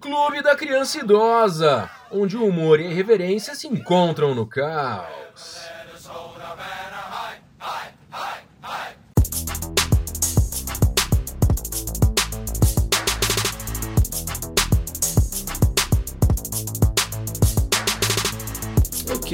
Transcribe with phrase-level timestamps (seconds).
[0.00, 5.23] Clube da Criança Idosa, onde o humor e a irreverência se encontram no caos.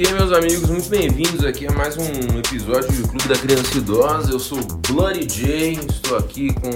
[0.01, 4.31] Ok, meus amigos, muito bem-vindos aqui a mais um episódio do Clube da Criança Idosa.
[4.31, 6.71] Eu sou Bloody J, estou aqui com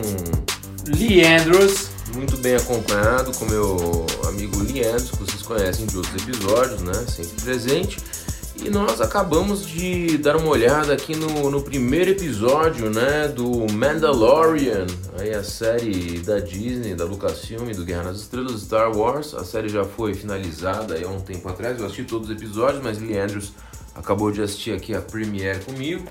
[0.96, 1.90] Leandros.
[2.14, 6.94] muito bem acompanhado com meu amigo Leandros, que vocês conhecem de outros episódios, né?
[7.08, 7.98] Sempre presente.
[8.66, 14.88] E nós acabamos de dar uma olhada aqui no, no primeiro episódio, né, do Mandalorian,
[15.20, 19.36] aí a série da Disney, da Lucasfilm, do Guerra nas Estrelas, Star Wars.
[19.36, 23.00] A série já foi finalizada há um tempo atrás, eu assisti todos os episódios, mas
[23.00, 23.54] Leandros
[23.94, 26.04] acabou de assistir aqui a premiere comigo.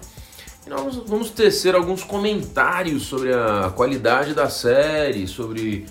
[0.64, 5.86] E nós vamos tecer alguns comentários sobre a qualidade da série, sobre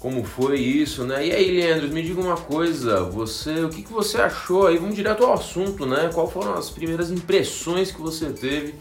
[0.00, 1.26] como foi isso, né?
[1.26, 4.78] E aí, Leandro, me diga uma coisa, você, o que, que você achou aí?
[4.78, 6.10] Vamos direto ao assunto, né?
[6.14, 8.76] Qual foram as primeiras impressões que você teve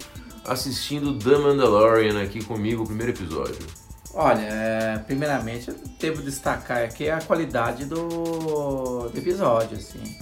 [0.45, 3.65] assistindo The Mandalorian aqui comigo, o primeiro episódio?
[4.13, 10.17] Olha, é, primeiramente eu devo destacar aqui a qualidade do, do episódio, assim.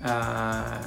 [0.00, 0.80] Ah,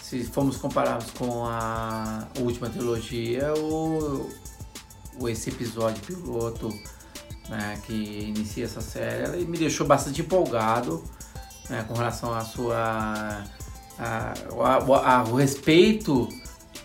[0.00, 4.28] se formos compararmos com a última trilogia, o,
[5.18, 6.70] o esse episódio piloto
[7.48, 11.02] né, que inicia essa série, ele me deixou bastante empolgado
[11.68, 13.44] né, com relação à sua
[13.98, 16.28] a, a, a, o respeito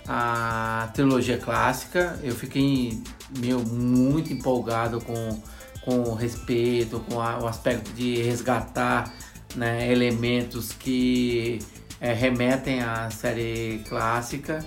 [0.07, 2.19] à trilogia clássica.
[2.23, 3.01] Eu fiquei
[3.39, 5.41] meu, muito empolgado com,
[5.83, 9.13] com o respeito, com a, o aspecto de resgatar
[9.55, 11.59] né, elementos que
[11.99, 14.63] é, remetem à série clássica,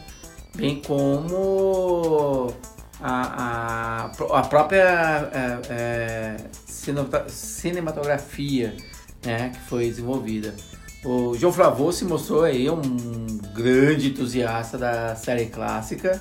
[0.55, 2.53] bem como
[3.03, 6.37] a, a, a própria é, é,
[7.29, 8.77] cinematografia
[9.25, 10.55] né, que foi desenvolvida.
[11.05, 12.81] O João Favreau se mostrou aí um
[13.55, 16.21] grande entusiasta da série clássica,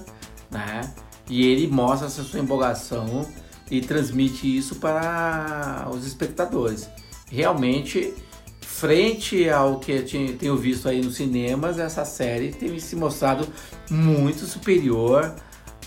[0.49, 0.81] né?
[1.29, 3.27] E ele mostra essa sua empolgação
[3.69, 6.89] e transmite isso para os espectadores.
[7.29, 8.13] Realmente,
[8.61, 10.05] frente ao que eu
[10.37, 13.47] tenho visto aí nos cinemas, essa série tem se mostrado
[13.91, 15.35] muito superior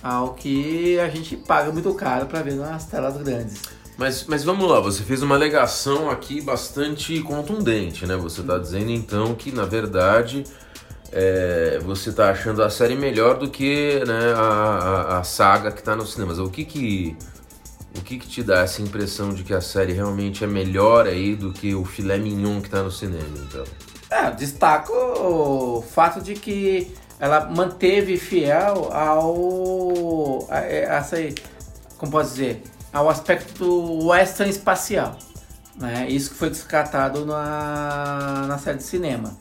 [0.02, 3.62] ao que a gente paga muito caro para ver nas telas grandes.
[3.96, 8.16] Mas, mas vamos lá, você fez uma alegação aqui bastante contundente, né?
[8.16, 10.44] Você está dizendo então que na verdade
[11.12, 15.80] é, você está achando a série melhor do que né, a, a, a saga que
[15.80, 16.38] está nos cinemas.
[16.38, 17.16] O que que
[17.96, 21.36] o que, que te dá essa impressão de que a série realmente é melhor aí
[21.36, 23.64] do que o filé mignon que está no cinema, então?
[24.10, 26.90] É, destaco o fato de que
[27.22, 31.16] ela manteve fiel ao a, a, essa,
[31.96, 35.16] como posso dizer, ao aspecto western espacial.
[35.76, 36.08] Né?
[36.08, 39.38] Isso que foi descartado na, na série de cinema.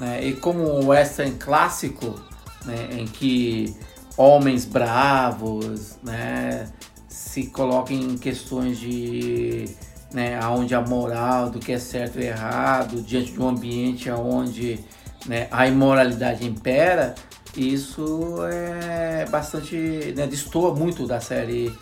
[0.00, 0.24] Né?
[0.24, 2.18] E como um western clássico,
[2.64, 2.88] né?
[2.92, 3.76] em que
[4.16, 6.66] homens bravos né?
[7.10, 9.68] se colocam em questões de
[10.14, 14.82] né, onde a moral do que é certo e errado, diante de um ambiente onde
[15.26, 17.14] né, a imoralidade impera,
[17.56, 20.14] isso é bastante.
[20.16, 21.76] Né, destoa muito da série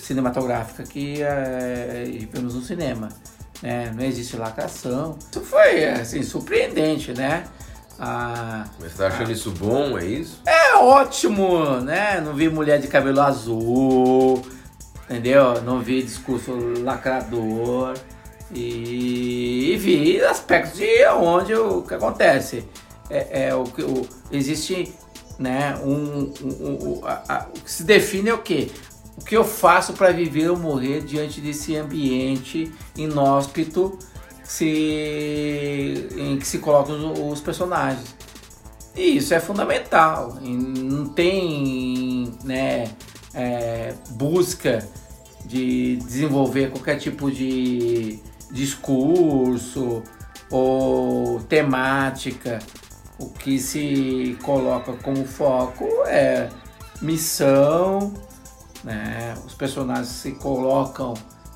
[0.00, 3.08] cinematográfica que é, vemos no cinema.
[3.62, 3.92] Né?
[3.94, 5.16] Não existe lacração.
[5.30, 7.44] Isso foi assim, surpreendente, né?
[7.98, 10.40] Ah, Mas você tá achando ah, isso bom, é isso?
[10.44, 12.20] É ótimo, né?
[12.20, 14.42] Não vi mulher de cabelo azul,
[15.04, 15.62] entendeu?
[15.62, 16.52] Não vi discurso
[16.82, 17.94] lacrador
[18.54, 22.64] e, e vi aspectos de onde o que acontece.
[23.10, 24.94] É, é o que o, existe,
[25.38, 25.78] né?
[25.84, 28.70] Um, um, um a, a, o que se define é o que
[29.16, 33.98] o que eu faço para viver ou morrer diante desse ambiente inóspito
[34.42, 38.14] se, em que se colocam os, os personagens.
[38.96, 40.38] E isso é fundamental.
[40.42, 42.90] Não tem né,
[43.34, 44.86] é, busca
[45.44, 48.20] de desenvolver qualquer tipo de
[48.52, 50.02] discurso
[50.50, 52.58] ou temática.
[53.18, 56.48] O que se coloca como foco é
[57.00, 58.12] missão,
[58.84, 59.34] né?
[59.46, 61.14] Os personagens se colocam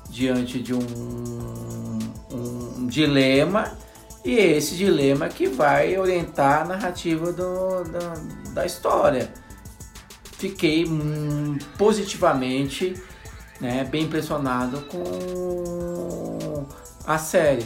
[0.09, 1.99] diante de um,
[2.31, 3.77] um dilema
[4.23, 8.13] e é esse dilema que vai orientar a narrativa do, da,
[8.53, 9.31] da história.
[10.37, 12.95] Fiquei hum, positivamente
[13.59, 16.65] né, bem impressionado com
[17.07, 17.65] a série.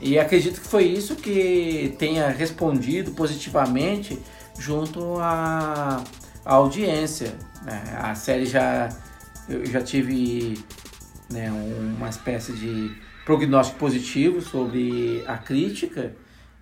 [0.00, 4.18] E acredito que foi isso que tenha respondido positivamente
[4.58, 6.02] junto a
[6.44, 7.34] audiência.
[7.62, 7.82] Né?
[8.00, 8.88] A série já
[9.48, 10.58] eu já tive
[11.30, 12.94] né, uma espécie de
[13.24, 16.14] prognóstico positivo sobre a crítica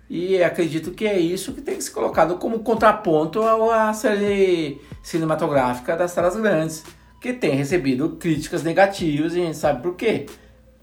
[0.09, 5.95] e acredito que é isso que tem que ser colocado como contraponto à série cinematográfica
[5.95, 6.83] das telas grandes,
[7.19, 10.25] que tem recebido críticas negativas e a gente sabe por quê.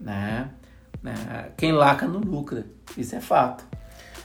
[0.01, 0.49] Né?
[1.03, 1.51] Né?
[1.57, 2.67] Quem laca não lucra,
[2.97, 3.65] isso é fato.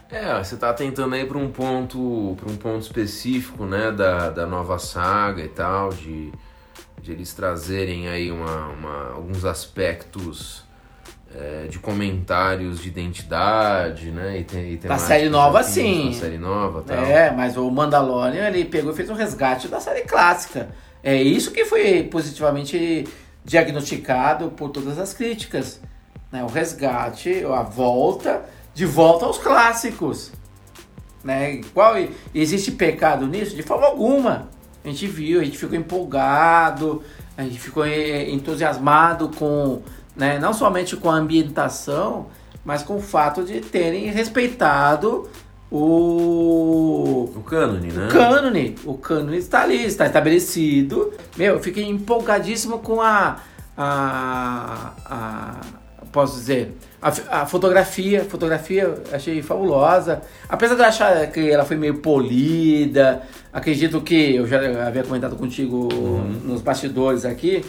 [0.10, 4.46] É, você está tentando aí para um ponto, para um ponto específico, né, da, da
[4.46, 6.32] nova saga e tal, de,
[7.02, 10.64] de eles trazerem aí uma, uma alguns aspectos
[11.36, 14.40] é, de comentários de identidade, né?
[14.40, 16.12] E tem, e da série nova, sim.
[16.12, 17.04] Da série nova, tal.
[17.04, 20.70] É, mas o Mandalorian ele pegou e fez um resgate da série clássica.
[21.02, 23.08] É isso que foi positivamente
[23.44, 25.82] diagnosticado por todas as críticas,
[26.34, 26.44] né?
[26.44, 28.44] O resgate, a volta,
[28.74, 30.32] de volta aos clássicos,
[31.24, 31.62] né?
[31.76, 31.94] Qual
[32.34, 33.56] existe pecado nisso?
[33.56, 34.50] De forma alguma.
[34.84, 37.04] A gente viu, a gente ficou empolgado,
[37.38, 39.84] a gente ficou eh, entusiasmado com
[40.16, 40.40] né?
[40.40, 42.28] não somente com a ambientação,
[42.66, 45.30] mas com o fato de terem respeitado
[45.72, 47.32] o.
[47.36, 48.08] O cânone, né?
[48.08, 48.76] O cânone.
[48.86, 51.14] O cânone está ali, está estabelecido.
[51.38, 53.38] Meu, eu fiquei empolgadíssimo com a.
[53.78, 55.83] a, a
[56.14, 56.78] posso dizer.
[57.02, 60.22] A, a fotografia, fotografia achei fabulosa.
[60.48, 65.36] Apesar de eu achar que ela foi meio polida, acredito que eu já havia comentado
[65.36, 66.40] contigo uhum.
[66.46, 67.66] nos bastidores aqui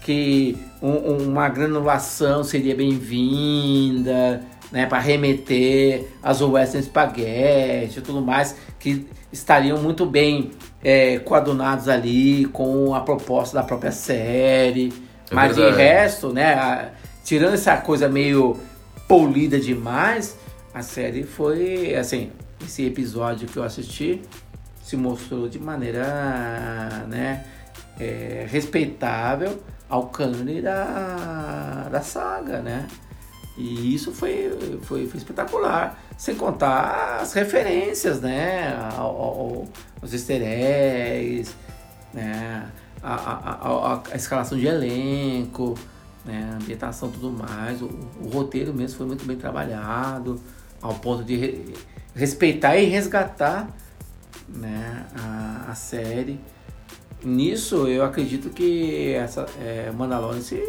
[0.00, 4.42] que um, uma granulação seria bem-vinda,
[4.72, 10.50] né, para remeter às Western Spaghetti e tudo mais, que estariam muito bem
[10.82, 14.92] é, coadunados ali com a proposta da própria série.
[15.30, 16.88] É Mas de resto, né, a,
[17.28, 18.58] tirando essa coisa meio
[19.06, 20.38] polida demais,
[20.72, 22.32] a série foi, assim,
[22.64, 24.22] esse episódio que eu assisti
[24.82, 27.44] se mostrou de maneira, né,
[28.00, 32.86] é, respeitável ao cânone da, da saga, né?
[33.58, 36.02] E isso foi, foi, foi espetacular.
[36.16, 38.74] Sem contar as referências, né?
[38.96, 39.68] Ao, ao,
[40.00, 41.54] aos easter eggs,
[42.14, 42.70] né?
[43.02, 45.74] A, a, a, a, escalação de elenco,
[46.24, 46.56] né?
[46.60, 47.80] ambientação tudo mais.
[47.82, 47.86] O,
[48.20, 50.40] o, roteiro mesmo foi muito bem trabalhado,
[50.80, 51.74] ao ponto de re,
[52.14, 53.68] respeitar e resgatar
[54.48, 55.06] né?
[55.16, 56.40] a, a série
[57.22, 60.62] nisso eu acredito que essa é, Mandalorian se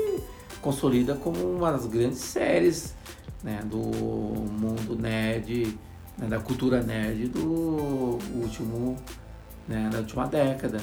[0.62, 2.96] consolida como uma das grandes séries
[3.44, 5.78] né, do mundo nerd,
[6.18, 8.98] né, da cultura nerd do último,
[9.68, 10.80] né, da última década.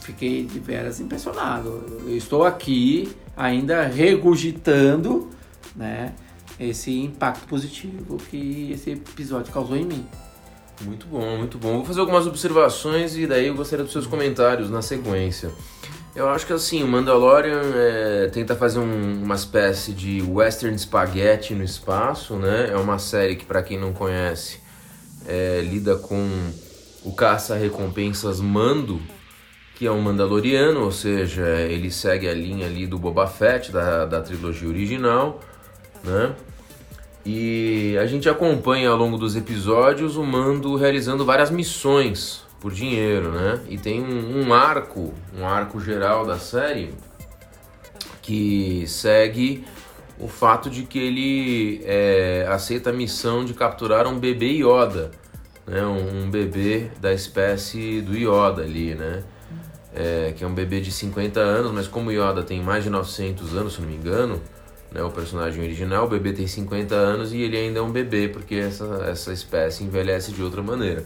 [0.00, 2.00] Fiquei de veras impressionado.
[2.06, 5.28] Eu estou aqui ainda regurgitando
[5.74, 6.14] né,
[6.58, 10.06] esse impacto positivo que esse episódio causou em mim.
[10.82, 11.74] Muito bom, muito bom.
[11.76, 15.50] Vou fazer algumas observações e daí eu gostaria dos seus comentários na sequência.
[16.14, 21.54] Eu acho que assim, o Mandalorian é, tenta fazer um, uma espécie de western spaghetti
[21.54, 22.70] no espaço, né?
[22.72, 24.58] É uma série que, para quem não conhece,
[25.26, 26.28] é, lida com
[27.04, 29.00] o caça-recompensas Mando,
[29.78, 34.04] que é um Mandaloriano, ou seja, ele segue a linha ali do Boba Fett, da,
[34.06, 35.38] da trilogia original,
[36.02, 36.34] né?
[37.24, 43.30] E a gente acompanha ao longo dos episódios o Mando realizando várias missões por dinheiro,
[43.30, 43.60] né?
[43.68, 46.92] E tem um, um arco, um arco geral da série
[48.20, 49.64] que segue
[50.18, 55.12] o fato de que ele é, aceita a missão de capturar um bebê Yoda,
[55.64, 55.86] né?
[55.86, 59.22] Um, um bebê da espécie do Yoda ali, né?
[59.94, 63.56] É, que é um bebê de 50 anos, mas como Yoda tem mais de 900
[63.56, 64.40] anos, se não me engano,
[64.92, 68.28] né, o personagem original, o bebê tem 50 anos e ele ainda é um bebê,
[68.28, 71.04] porque essa, essa espécie envelhece de outra maneira.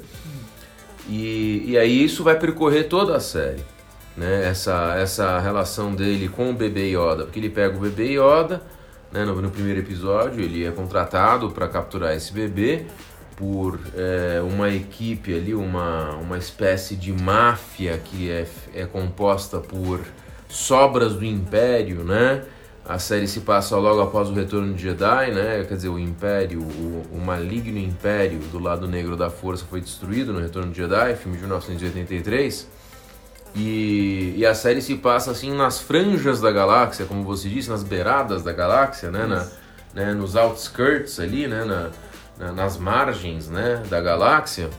[1.08, 3.64] E, e aí isso vai percorrer toda a série,
[4.16, 8.62] né, essa, essa relação dele com o bebê Yoda, porque ele pega o bebê Yoda,
[9.10, 12.86] né, no, no primeiro episódio, ele é contratado para capturar esse bebê
[13.42, 19.99] por é, uma equipe ali, uma, uma espécie de máfia que é, é composta por
[20.49, 22.44] sobras do Império, né?
[22.88, 25.64] A série se passa logo após o retorno de Jedi, né?
[25.66, 30.32] Quer dizer, o Império, o, o maligno Império do lado negro da Força foi destruído
[30.32, 32.68] no Retorno de Jedi, filme de 1983.
[33.56, 37.82] E, e a série se passa assim nas franjas da galáxia, como você disse, nas
[37.82, 39.26] beiradas da galáxia, né?
[39.26, 39.49] Na,
[39.92, 40.14] né?
[40.14, 41.64] Nos outskirts ali, né?
[41.64, 41.90] Na,
[42.50, 43.82] nas margens, né?
[43.88, 44.70] Da galáxia,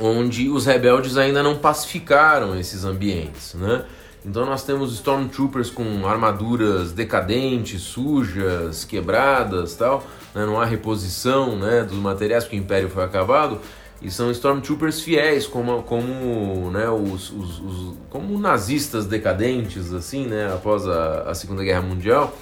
[0.00, 3.84] onde os rebeldes ainda não pacificaram esses ambientes, né?
[4.24, 10.04] Então nós temos Stormtroopers com armaduras decadentes, sujas, quebradas tal,
[10.34, 10.44] né?
[10.44, 13.60] não há reposição né, dos materiais porque o Império foi acabado.
[14.02, 20.52] e são Stormtroopers fiéis, como, como, né, os, os, os, como nazistas decadentes, assim, né,
[20.52, 22.36] após a, a Segunda Guerra Mundial.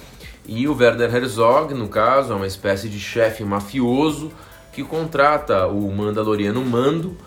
[0.47, 4.31] E o Werner Herzog, no caso, é uma espécie de chefe mafioso
[4.71, 7.17] que contrata o Mandaloriano Mando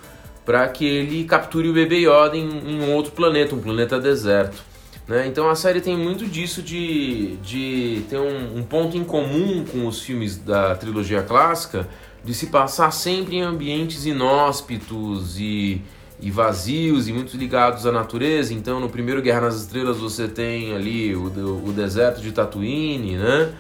[0.45, 4.62] para que ele capture o bebê Yoda em, um outro planeta, um planeta deserto.
[5.07, 5.27] Né?
[5.27, 9.87] Então a série tem muito disso de, de ter um, um ponto em comum com
[9.87, 11.89] os filmes da trilogia clássica,
[12.25, 15.83] de se passar sempre em ambientes inóspitos e,
[16.21, 18.53] e vazios e muito ligados à natureza.
[18.53, 21.27] Então, no primeiro Guerra nas Estrelas você tem ali o,
[21.67, 23.53] o deserto de Tatooine, né?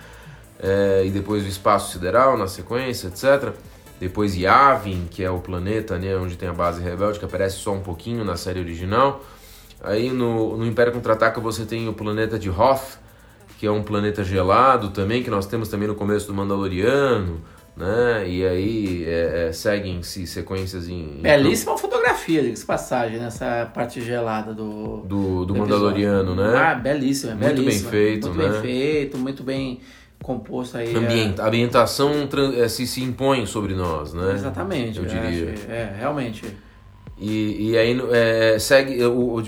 [0.62, 3.54] É, e depois o espaço sideral na sequência, etc.
[3.98, 7.72] Depois Yavin, que é o planeta né, onde tem a base rebelde, que aparece só
[7.72, 9.24] um pouquinho na série original.
[9.82, 12.98] Aí no, no Império Contra-Ataca você tem o planeta de Hoth,
[13.58, 17.40] que é um planeta gelado também, que nós temos também no começo do Mandaloriano
[17.80, 18.28] né?
[18.28, 21.20] E aí é, é, seguem-se sequências em.
[21.22, 24.98] Belíssima fotografia, diga-se passagem, nessa parte gelada do.
[24.98, 26.54] Do, do, do Mandaloriano, né?
[26.56, 27.90] Ah, belíssima, muito belíssima.
[27.90, 28.48] bem feito, muito né?
[28.48, 29.80] bem feito, muito bem
[30.22, 30.94] composto aí.
[30.94, 31.46] A...
[31.46, 32.12] ambientação
[32.56, 34.34] é, se, se impõe sobre nós, né?
[34.34, 35.52] Exatamente, eu, eu diria.
[35.54, 36.44] Acho, é, realmente.
[37.20, 38.96] E, e aí é, segue,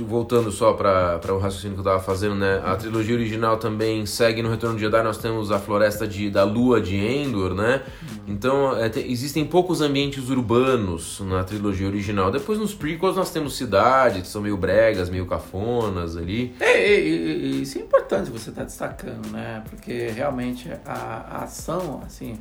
[0.04, 2.60] voltando só para o raciocínio que eu estava fazendo, né?
[2.62, 6.44] A trilogia original também segue no Retorno de Jedi, nós temos a floresta de, da
[6.44, 7.82] lua de Endor, né?
[8.28, 12.30] Então é, te, existem poucos ambientes urbanos na trilogia original.
[12.30, 16.54] Depois nos prequels nós temos cidades que são meio bregas, meio cafonas ali.
[16.60, 19.64] É, é, é isso é importante você estar tá destacando, né?
[19.70, 22.38] Porque realmente a, a ação, assim,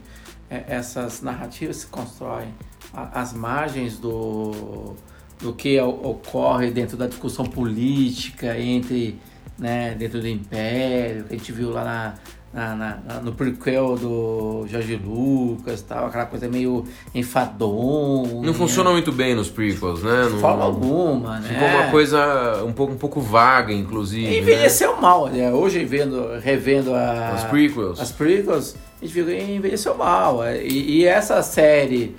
[0.49, 2.53] é, essas narrativas se constroem
[2.93, 4.93] às margens do
[5.41, 9.19] do que ocorre dentro da discussão política entre,
[9.57, 14.65] né, dentro do Império, que a gente viu lá na, na, na, no prequel do
[14.67, 18.41] Jorge Lucas tal, aquela coisa meio enfadonha.
[18.43, 20.29] Não funciona muito bem nos prequels, né?
[20.31, 21.49] De forma alguma, né?
[21.49, 24.27] Ficou uma coisa um pouco, um pouco vaga, inclusive.
[24.27, 25.01] E envelheceu né?
[25.01, 25.51] mal, né?
[25.51, 27.99] Hoje, vendo, revendo a, as prequels.
[27.99, 30.41] as prequels, a gente viu que envelheceu mal.
[30.53, 32.15] E, e essa série,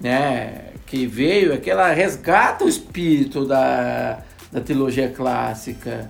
[0.00, 0.69] né?
[0.90, 4.18] Que veio é que ela resgata o espírito da,
[4.50, 6.08] da trilogia clássica.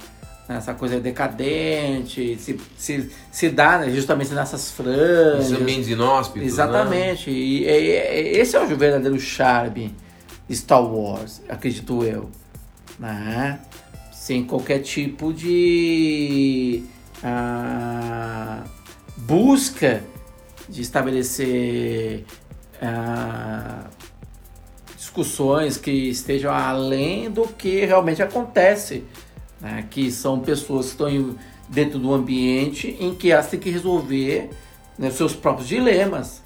[0.48, 0.56] Né?
[0.56, 5.50] Essa coisa decadente, se, se, se dá né, justamente nessas franjas.
[5.50, 6.48] Os ambientes inóspitos.
[6.48, 7.28] Exatamente.
[7.28, 7.36] Né?
[7.36, 9.94] E, e, e, esse é o verdadeiro charme
[10.48, 12.30] de Star Wars, acredito eu.
[12.98, 13.60] Né?
[14.10, 16.84] Sem qualquer tipo de
[17.22, 18.66] uh,
[19.18, 20.02] busca
[20.70, 22.24] de estabelecer.
[22.82, 23.99] Uh,
[25.10, 29.04] discussões que estejam além do que realmente acontece,
[29.60, 29.84] né?
[29.90, 31.36] que são pessoas que estão
[31.68, 34.50] dentro do ambiente em que elas têm que resolver
[34.96, 36.42] né, seus próprios dilemas,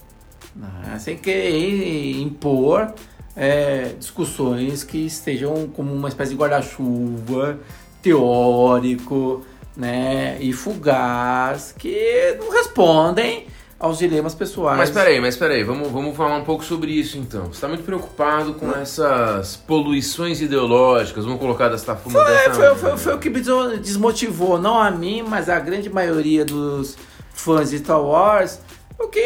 [0.56, 0.96] né?
[0.98, 2.94] sem querer impor
[3.36, 7.60] é, discussões que estejam como uma espécie de guarda-chuva
[8.00, 9.44] teórico
[9.76, 13.46] né, e fugaz que não respondem
[13.78, 14.78] aos dilemas pessoais.
[14.78, 17.46] Mas peraí, mas peraí, vamos, vamos falar um pouco sobre isso então.
[17.46, 22.18] Você está muito preocupado com essas poluições ideológicas, vamos colocar desta forma.
[22.18, 22.54] Foi, dessa...
[22.54, 23.42] foi, foi, foi, o que me
[23.78, 26.96] desmotivou, não a mim, mas a grande maioria dos
[27.32, 28.60] fãs de Star Wars,
[28.98, 29.20] o que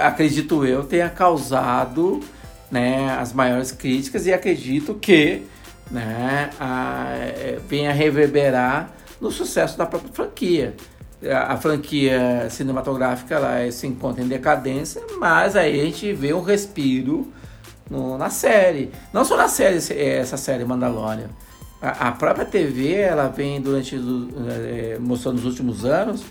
[0.00, 2.20] acredito eu tenha causado
[2.70, 5.42] né, as maiores críticas e acredito que
[5.90, 10.74] né, a, é, venha reverberar no sucesso da própria franquia
[11.32, 17.32] a franquia cinematográfica ela se encontra em decadência, mas aí a gente vê um respiro
[17.90, 18.90] no, na série.
[19.12, 21.30] Não só na série, essa série Mandalorian.
[21.80, 26.24] A, a própria TV, ela vem durante, é, mostrando nos últimos anos,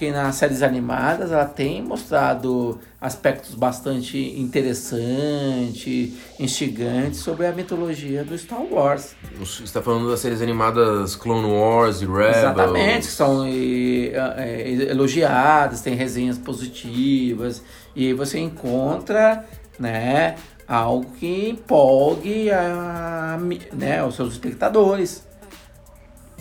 [0.00, 8.36] que nas séries animadas ela tem mostrado aspectos bastante interessantes, instigantes sobre a mitologia do
[8.38, 9.14] Star Wars.
[9.38, 12.38] Você está falando das séries animadas Clone Wars e Rebels?
[12.38, 17.62] Exatamente, que são é, elogiadas, tem resenhas positivas
[17.94, 19.44] e você encontra,
[19.78, 23.38] né, algo que empolgue a,
[23.70, 25.28] né, os seus espectadores.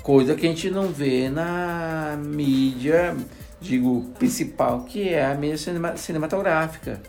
[0.02, 3.18] Coisa que a gente não vê na mídia
[3.62, 7.02] digo, principal, que é a mídia cinema, cinematográfica.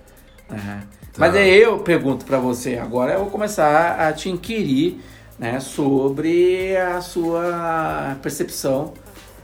[0.48, 0.82] Né?
[1.12, 1.18] Tá.
[1.18, 5.00] Mas aí eu pergunto para você, agora eu vou começar a te inquirir
[5.38, 8.92] né, sobre a sua percepção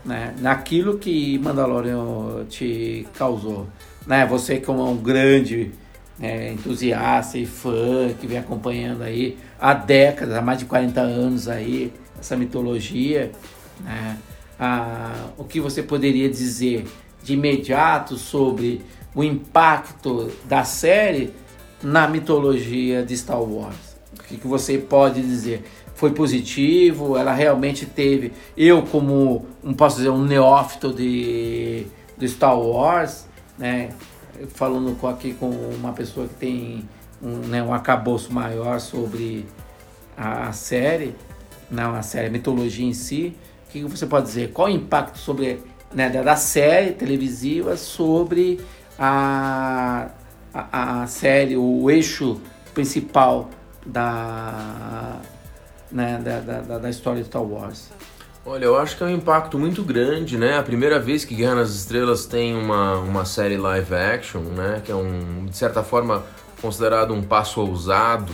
[0.04, 3.66] né, naquilo que Mandalorian te causou.
[4.06, 4.25] Né?
[4.26, 5.72] Você como um grande
[6.18, 11.48] né, entusiasta e fã que vem acompanhando aí há décadas, há mais de 40 anos
[11.48, 13.32] aí, essa mitologia,
[13.80, 14.16] né?
[14.58, 16.86] Ah, o que você poderia dizer
[17.22, 18.82] de imediato sobre
[19.14, 21.32] o impacto da série
[21.82, 23.96] na mitologia de Star Wars?
[24.18, 25.64] O que, que você pode dizer?
[25.94, 27.16] Foi positivo?
[27.16, 28.32] Ela realmente teve.
[28.56, 31.86] Eu, como, não posso dizer, um neófito de,
[32.16, 33.26] de Star Wars,
[33.58, 33.90] né?
[34.48, 36.88] Falando com, aqui com uma pessoa que tem
[37.22, 39.46] um, né, um acabouço maior sobre
[40.16, 41.14] a, a série,
[41.70, 43.34] não a série, a mitologia em si.
[43.66, 44.52] O que, você pode dizer?
[44.52, 48.61] Qual o impacto sobre né, da, da série televisiva sobre
[48.99, 50.08] a,
[50.54, 52.40] a, a, série, o eixo
[52.73, 53.50] principal
[53.85, 55.20] da,
[55.90, 57.90] né, da, da, da história de Star Wars?
[58.49, 60.56] Olha, eu acho que é um impacto muito grande, né?
[60.56, 64.80] A primeira vez que Guerra nas Estrelas tem uma, uma série live action, né?
[64.85, 66.25] Que é um, de certa forma,
[66.62, 68.32] considerado um passo ousado,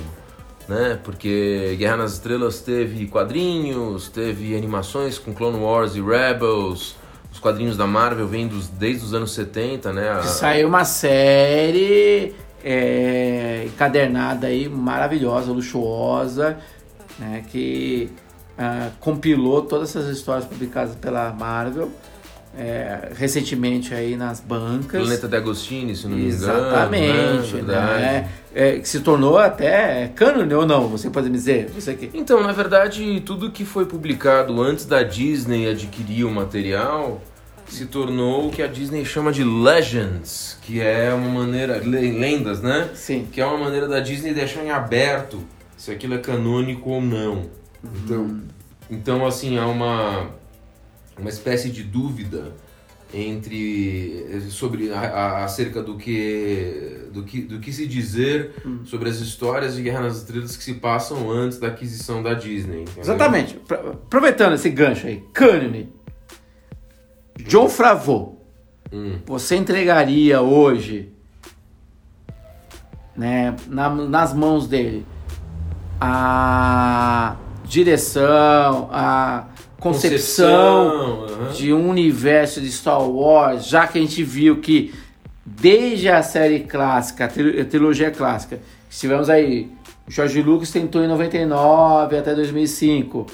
[0.69, 0.99] né?
[1.03, 6.97] Porque Guerra nas Estrelas teve quadrinhos, teve animações com Clone Wars e Rebels,
[7.33, 10.11] os quadrinhos da Marvel vêm dos, desde os anos 70, né?
[10.11, 10.23] A...
[10.23, 16.59] Saiu uma série é, encadernada aí, maravilhosa, luxuosa,
[17.19, 17.45] né?
[17.51, 18.11] Que
[18.59, 21.91] uh, compilou todas essas histórias publicadas pela Marvel.
[22.57, 25.01] É, recentemente aí nas bancas.
[25.01, 26.35] Planeta de Agostini, se não me engano.
[26.35, 27.57] Exatamente.
[27.57, 27.73] Né?
[27.73, 28.29] né?
[28.55, 30.87] É, que se tornou até cânone ou não?
[30.89, 31.71] Você pode me dizer?
[31.71, 32.11] Você que...
[32.13, 37.23] Então, na verdade, tudo que foi publicado antes da Disney adquirir o material
[37.73, 41.81] se tornou o que a Disney chama de Legends, que é uma maneira.
[41.83, 42.91] lendas, né?
[42.95, 43.27] Sim.
[43.33, 45.43] Que é uma maneira da Disney deixar em aberto
[45.77, 47.47] se aquilo é canônico ou não.
[47.83, 48.41] Então,
[48.91, 50.31] então assim, há uma,
[51.19, 52.53] uma espécie de dúvida
[53.15, 58.81] entre sobre a, a, acerca do que do que do que se dizer hum.
[58.85, 62.83] sobre as histórias de Guerra nas Estrelas que se passam antes da aquisição da Disney.
[62.83, 63.03] Entendeu?
[63.03, 63.61] Exatamente.
[63.69, 65.93] Aproveitando esse gancho aí, cânone.
[67.47, 68.41] John Favreau.
[68.91, 69.19] Hum.
[69.27, 71.13] Você entregaria hoje
[73.17, 75.07] né, na, nas mãos dele
[76.01, 79.47] a direção, a
[79.83, 84.95] concepção, concepção de um universo de Star Wars, já que a gente viu que
[85.45, 89.69] desde a série clássica, a trilogia clássica, tivemos aí,
[90.09, 93.27] George Lucas tentou em 99 até 2005,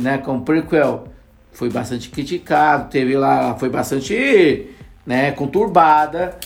[0.00, 1.08] né, com prequel,
[1.52, 4.68] foi bastante criticado, teve lá, foi bastante,
[5.04, 6.36] né, conturbada,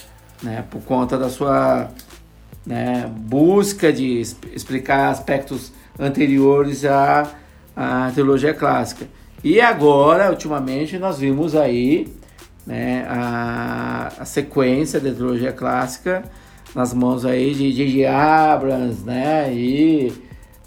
[0.43, 1.91] né, por conta da sua,
[2.65, 7.29] né, busca de explicar aspectos anteriores à
[7.81, 9.07] a trilogia clássica.
[9.43, 12.09] E agora, ultimamente, nós vimos aí
[12.67, 16.23] né, a, a sequência da trilogia clássica
[16.75, 18.07] nas mãos aí de J.J.
[18.07, 20.13] Abrams, né, e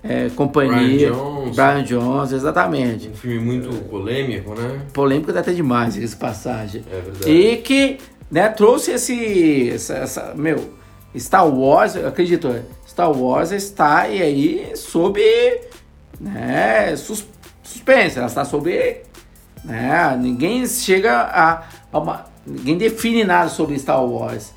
[0.03, 1.11] é, companhia.
[1.11, 1.55] Brian Jones.
[1.55, 3.09] Brian Jones, exatamente.
[3.09, 4.81] Um filme muito polêmico, né?
[4.91, 6.83] Polêmico até demais, essa passagem.
[6.91, 7.31] É verdade.
[7.31, 7.99] E que
[8.31, 10.73] né, trouxe esse, essa, essa, meu,
[11.15, 12.53] Star Wars, acredito,
[12.87, 15.21] Star Wars está aí sob
[16.19, 17.25] né, sus,
[17.61, 19.01] suspense, ela está sob.
[19.63, 24.53] Né, ninguém chega a, a uma, Ninguém define nada sobre Star Wars.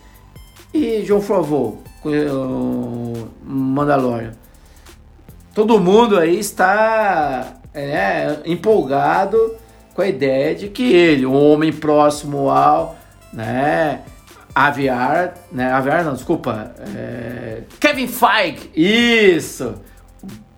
[0.75, 4.33] E João Favreau, o Mandalorian.
[5.55, 9.55] Todo mundo aí está é, empolgado
[9.95, 12.97] com a ideia de que ele, um homem próximo ao
[13.33, 14.03] né,
[14.55, 19.77] aviar, né, aviar não, desculpa, é, Kevin Feige, isso,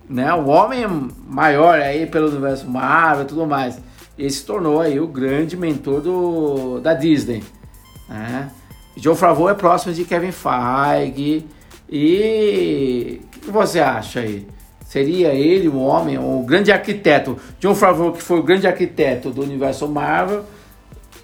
[0.08, 0.32] né?
[0.34, 0.86] O homem
[1.26, 3.80] maior aí pelo universo Marvel e tudo mais.
[4.18, 7.42] Ele se tornou aí o grande mentor do, da Disney.
[8.08, 8.50] Né?
[8.96, 11.46] Joe Favreau é próximo de Kevin Feige.
[11.90, 14.46] E o que você acha aí?
[14.84, 17.36] Seria ele o homem, o grande arquiteto?
[17.60, 20.44] John Favreau, que foi o grande arquiteto do universo Marvel,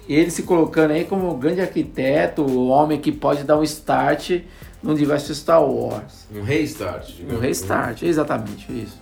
[0.07, 4.41] ele se colocando aí como o grande arquiteto, o homem que pode dar um start
[4.85, 6.27] no universo Star Wars.
[6.31, 7.09] Um restart.
[7.27, 8.99] Um restart, exatamente isso.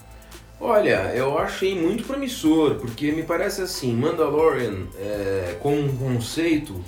[0.60, 6.82] Olha, eu achei muito promissor, porque me parece assim, Mandalorian, é, como um conceito,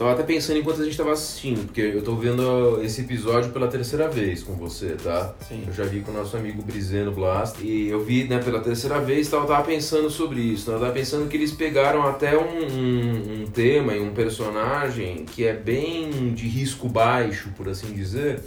[0.00, 3.68] Tava até pensando enquanto a gente tava assistindo, porque eu tô vendo esse episódio pela
[3.68, 5.34] terceira vez com você, tá?
[5.46, 5.64] Sim.
[5.66, 8.98] Eu já vi com o nosso amigo Brizeno Blast e eu vi, né, pela terceira
[8.98, 10.70] vez, tava, tava pensando sobre isso.
[10.70, 10.76] Né?
[10.76, 15.44] Eu tava pensando que eles pegaram até um, um, um tema e um personagem que
[15.46, 18.40] é bem de risco baixo, por assim dizer,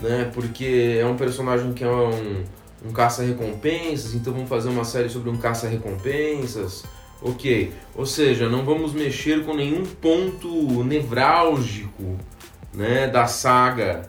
[0.00, 0.30] né?
[0.32, 2.44] Porque é um personagem que é um,
[2.88, 6.84] um caça-recompensas, então vamos fazer uma série sobre um caça-recompensas
[7.22, 12.18] Ok, ou seja, não vamos mexer com nenhum ponto nevrálgico
[12.74, 14.02] né, da saga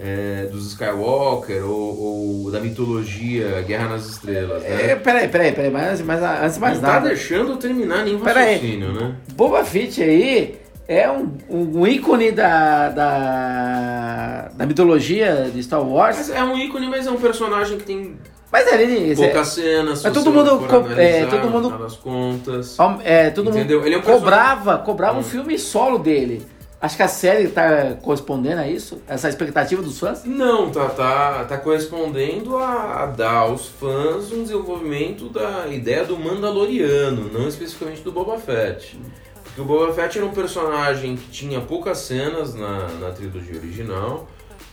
[0.00, 4.62] é, dos Skywalker ou, ou, da mitologia Guerra nas Estrelas.
[4.62, 4.90] Né?
[4.90, 6.94] É, peraí, peraí, peraí, mas, mas antes mais não nada.
[6.94, 9.14] Não tá deixando eu terminar nenhum raciocínio, né?
[9.34, 16.16] Boba Fett aí é um, um ícone da, da, da mitologia de Star Wars.
[16.16, 18.16] Mas é um ícone, mas é um personagem que tem
[18.54, 19.16] Mas ele.
[19.16, 20.02] poucas cenas.
[20.04, 22.76] Mas todo mundo co- analisar, é, todo mundo- das contas.
[23.02, 23.78] É, todo Entendeu?
[23.78, 25.24] mundo Ele é um cobrava, cobrava um Hum.
[25.24, 26.46] filme solo dele.
[26.80, 29.00] Acho que a série tá correspondendo a isso?
[29.08, 30.22] Essa expectativa dos fãs?
[30.24, 36.16] Não, tá, tá, tá correspondendo a, a dar aos fãs um desenvolvimento da ideia do
[36.18, 39.00] Mandaloriano, não especificamente do Boba Fett.
[39.42, 44.28] Porque o Boba Fett era um personagem que tinha poucas cenas na, na trilogia original,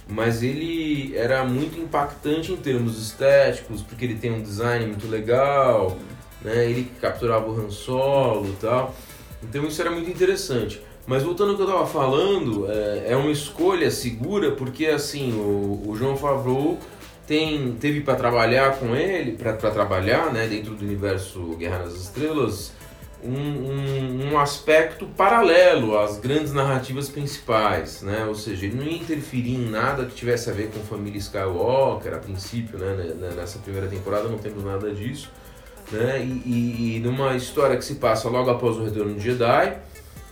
[0.08, 5.98] mas ele era muito impactante em termos estéticos, porque ele tem um design muito legal,
[6.42, 6.70] né?
[6.70, 8.96] ele capturava o Han Solo e tal.
[9.44, 10.82] Então isso era muito interessante.
[11.08, 15.90] Mas voltando ao que eu estava falando, é, é uma escolha segura porque assim o,
[15.90, 16.78] o João Favreau
[17.26, 22.74] tem, teve para trabalhar com ele, para trabalhar né, dentro do universo Guerra nas Estrelas,
[23.24, 28.26] um, um, um aspecto paralelo às grandes narrativas principais, né?
[28.26, 32.14] Ou seja, ele não ia interferir em nada que tivesse a ver com família Skywalker,
[32.14, 33.16] a princípio, né?
[33.36, 35.32] Nessa primeira temporada não temos nada disso,
[35.92, 36.24] né?
[36.24, 39.78] E, e, e numa história que se passa logo após o retorno de Jedi,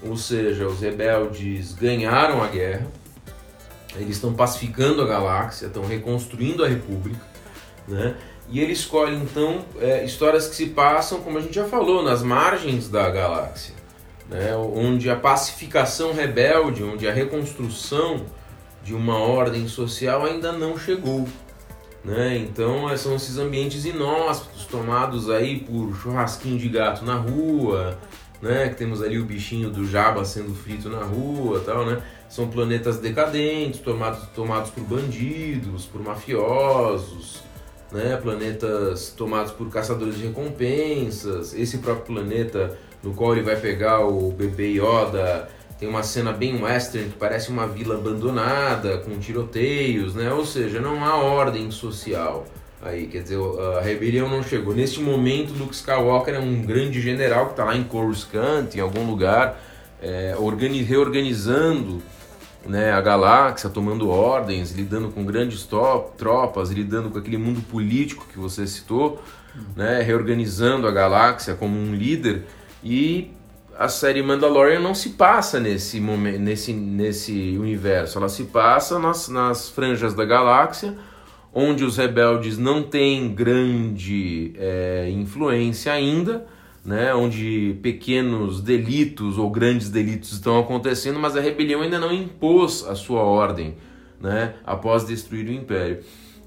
[0.01, 2.87] ou seja, os rebeldes ganharam a guerra,
[3.95, 7.21] eles estão pacificando a galáxia, estão reconstruindo a República,
[7.87, 8.15] né?
[8.51, 12.23] E ele escolhe então é, histórias que se passam, como a gente já falou, nas
[12.23, 13.75] margens da galáxia,
[14.27, 14.55] né?
[14.55, 18.25] onde a pacificação rebelde, onde a reconstrução
[18.83, 21.27] de uma ordem social ainda não chegou.
[22.03, 22.37] Né?
[22.37, 27.99] Então é, são esses ambientes inóspitos, tomados aí por churrasquinho de gato na rua,
[28.41, 28.69] né?
[28.69, 32.01] que temos ali o bichinho do Jabba sendo frito na rua tal, né?
[32.27, 37.41] São planetas decadentes, tomados, tomados por bandidos, por mafiosos,
[37.91, 38.17] né?
[38.21, 41.53] planetas tomados por caçadores de recompensas.
[41.53, 45.49] Esse próprio planeta no qual ele vai pegar o bebê Yoda
[45.79, 50.29] tem uma cena bem western que parece uma vila abandonada, com tiroteios, né?
[50.33, 52.45] Ou seja, não há ordem social
[52.81, 53.37] aí, quer dizer,
[53.77, 54.73] a rebelião não chegou.
[54.73, 59.05] Neste momento, Luke Skywalker é um grande general que está lá em Coruscant, em algum
[59.09, 59.61] lugar,
[60.01, 62.01] é, organi reorganizando
[62.69, 65.67] né, a galáxia, tomando ordens, lidando com grandes
[66.17, 69.21] tropas, lidando com aquele mundo político que você citou,
[69.75, 72.45] né, reorganizando a galáxia como um líder.
[72.83, 73.31] E
[73.75, 79.27] a série Mandalorian não se passa nesse momento, nesse, nesse universo, ela se passa nas,
[79.29, 80.95] nas franjas da galáxia,
[81.51, 86.45] onde os rebeldes não têm grande é, influência ainda,
[86.83, 92.85] né, onde pequenos delitos ou grandes delitos estão acontecendo, mas a rebelião ainda não impôs
[92.87, 93.75] a sua ordem
[94.19, 95.99] né, após destruir o império.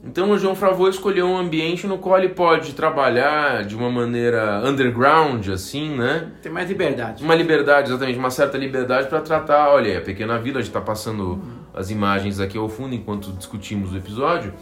[0.05, 4.61] Então o João Favreau escolheu um ambiente no qual ele pode trabalhar de uma maneira
[4.69, 6.33] underground, assim, né?
[6.43, 7.23] Tem mais liberdade.
[7.23, 10.81] Uma liberdade, exatamente, uma certa liberdade para tratar, olha, a Pequena Vila, a gente está
[10.81, 11.41] passando
[11.73, 14.53] as imagens aqui ao fundo enquanto discutimos o episódio.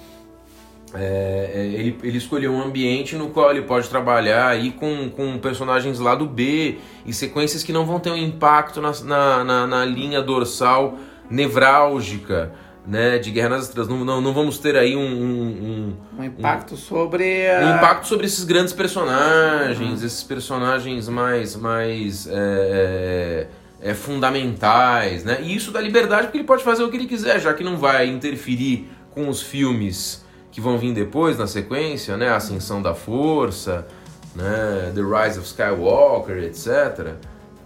[0.93, 5.39] É, é, ele, ele escolheu um ambiente no qual ele pode trabalhar aí com, com
[5.39, 9.67] personagens lá do B e sequências que não vão ter um impacto na, na, na,
[9.67, 10.99] na linha dorsal
[11.31, 12.53] nevrálgica
[12.87, 13.89] né, de Guerra nas Estrelas.
[13.89, 17.25] Não, não, não vamos ter aí um, um, Um impacto sobre.
[17.63, 23.47] um a- impacto sobre esses grandes personagens, esses personagens mais, mais é,
[23.83, 25.39] é, é, fundamentais, né?
[25.43, 27.77] E isso dá liberdade porque ele pode fazer o que ele quiser, já que não
[27.77, 32.29] vai interferir com os filmes que vão vir depois na sequência, né?
[32.29, 33.87] A Ascensão da Força,
[34.35, 34.93] né?
[34.95, 37.15] The Rise of Skywalker, etc.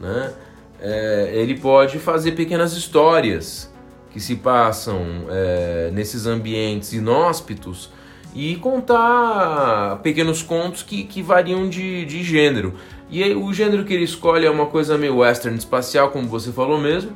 [0.01, 0.33] Né?
[0.81, 3.73] É, ele pode fazer pequenas histórias
[4.11, 7.90] que se passam é, nesses ambientes inóspitos
[8.35, 12.75] e contar pequenos contos que, que variam de, de gênero.
[13.09, 16.51] E aí, o gênero que ele escolhe é uma coisa meio western espacial, como você
[16.51, 17.12] falou mesmo.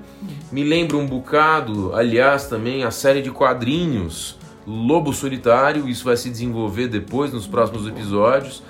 [0.53, 4.38] Me lembra um bocado, aliás, também a série de quadrinhos
[4.69, 5.89] Lobo Solitário.
[5.89, 8.63] Isso vai se desenvolver depois, nos próximos episódios,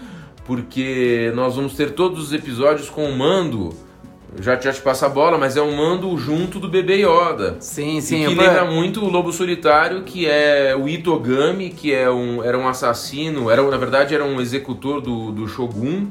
[0.46, 3.70] porque nós vamos ter todos os episódios com o mando.
[4.40, 7.56] Já, já te passa a bola, mas é um mando junto do bebê Yoda.
[7.60, 8.18] Sim, E sim.
[8.18, 12.56] que eu- lembra muito o Lobo Solitário, que é o Itogami, que é um, era
[12.56, 16.08] um assassino, era, na verdade era um executor do, do Shogun,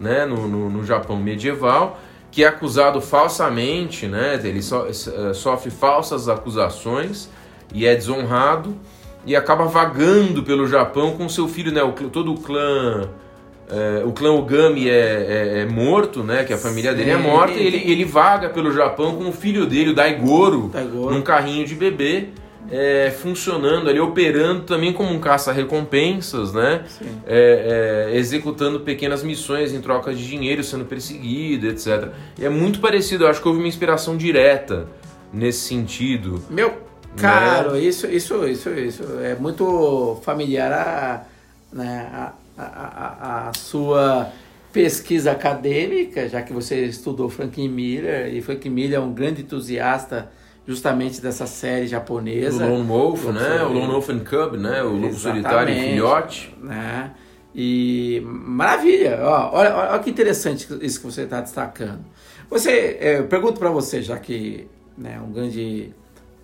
[0.00, 2.00] né, no, no, no Japão medieval,
[2.32, 7.28] que é acusado falsamente, né, ele so, eh, sofre falsas acusações
[7.74, 8.74] e é desonrado
[9.26, 13.08] e acaba vagando pelo Japão com seu filho, né, o, todo o clã...
[13.70, 16.42] eh, o clã Ogami é, é- é morto, né?
[16.44, 17.22] Que a família dele é Sim.
[17.22, 21.14] morta e ele, ele vaga pelo Japão com o filho dele, o Daigoro, Daigoro.
[21.14, 22.28] num carrinho de bebê,
[22.72, 26.82] é, funcionando ali, operando também como um caça-recompensas, né?
[27.26, 32.08] É, é, executando pequenas missões em troca de dinheiro, sendo perseguido, etc.
[32.38, 34.86] E é muito parecido, eu acho que houve uma inspiração direta
[35.32, 36.42] nesse sentido.
[36.50, 37.80] Meu caro, né?
[37.80, 41.24] isso, isso, isso, isso é muito familiar a,
[41.72, 44.30] né, a, a, a, a sua
[44.72, 50.30] pesquisa acadêmica, já que você estudou Frank Miller, e Frank Miller é um grande entusiasta
[50.66, 52.64] justamente dessa série japonesa.
[52.64, 53.62] O Lone Wolf, né?
[53.62, 54.82] O Lone Wolf and Cub, né?
[54.82, 56.54] O Lobo Solitário e Filhote.
[56.62, 57.10] Né?
[57.54, 59.18] E maravilha!
[59.22, 62.04] Ó, olha, olha que interessante isso que você está destacando.
[62.48, 65.92] Você, é, eu pergunto para você, já que né, um grande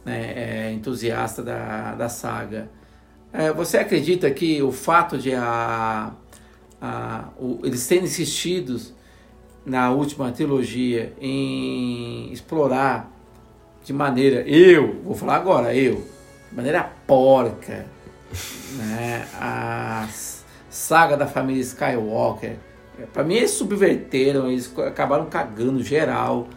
[0.07, 2.71] né, é, entusiasta da, da saga,
[3.33, 6.13] é, você acredita que o fato de a,
[6.81, 8.81] a, o, eles terem insistido
[9.65, 13.13] na última trilogia em explorar
[13.85, 16.07] de maneira, eu, vou falar agora, eu,
[16.49, 17.87] de maneira porca,
[18.77, 20.09] né, a
[20.71, 22.57] saga da família Skywalker,
[23.13, 26.49] para mim eles subverteram, eles acabaram cagando geral,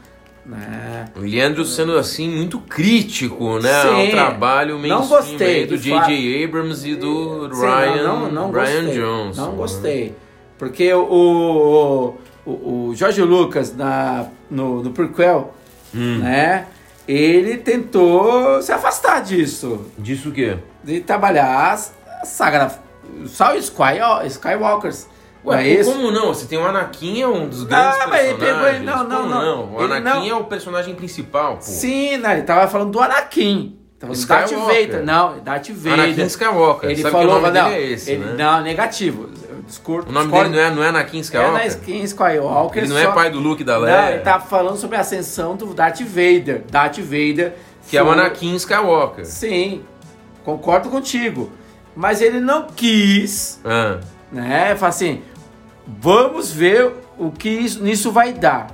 [0.50, 1.06] né?
[1.16, 6.44] O Leandro sendo assim muito crítico, né, Sim, ao trabalho não gostei, do J.J.
[6.44, 9.42] Abrams e do Sim, Ryan, não, não, não Ryan gostei, Johnson.
[9.42, 10.16] Não gostei,
[10.58, 15.54] porque o, o, o George Lucas na, no, no prequel,
[15.94, 16.18] hum.
[16.18, 16.66] né,
[17.08, 19.86] ele tentou se afastar disso.
[20.00, 20.58] Disso o quê?
[20.84, 22.72] De trabalhar a saga,
[23.28, 23.72] só os
[24.26, 25.08] Skywalkers.
[25.46, 26.34] Ué, é como não?
[26.34, 28.84] Você tem o Anakin, é um dos grandes ah, personagens.
[28.84, 29.76] Não, não, não, não.
[29.76, 30.28] O Anakin não...
[30.28, 31.62] é o personagem principal, pô.
[31.62, 32.34] Sim, né?
[32.34, 33.80] ele tava falando do Anakin.
[34.00, 35.04] Tava Darth Vader.
[35.04, 36.06] Não, Darth Vader.
[36.06, 36.90] Anakin Skywalker.
[36.90, 38.36] Ele Sabe falou, que o nome não, dele é esse, ele, né?
[38.38, 39.30] Não, negativo.
[39.68, 40.52] Discordo, o nome discordo.
[40.52, 41.60] dele não é, não é Anakin Skywalker?
[41.60, 42.84] É Anakin Skywalker.
[42.84, 43.12] Ele não é só...
[43.12, 44.02] é pai do Luke da Leia?
[44.02, 46.64] Não, ele tá falando sobre a ascensão do Darth Vader.
[46.72, 47.56] Darth Vader.
[47.84, 48.00] Que foi...
[48.00, 49.26] é o Anakin Skywalker.
[49.26, 49.84] Sim,
[50.46, 51.52] concordo contigo.
[51.94, 54.00] Mas ele não quis, ah.
[54.32, 54.76] né?
[54.78, 55.22] Fala assim,
[56.02, 58.68] vamos ver o que isso, nisso vai dar.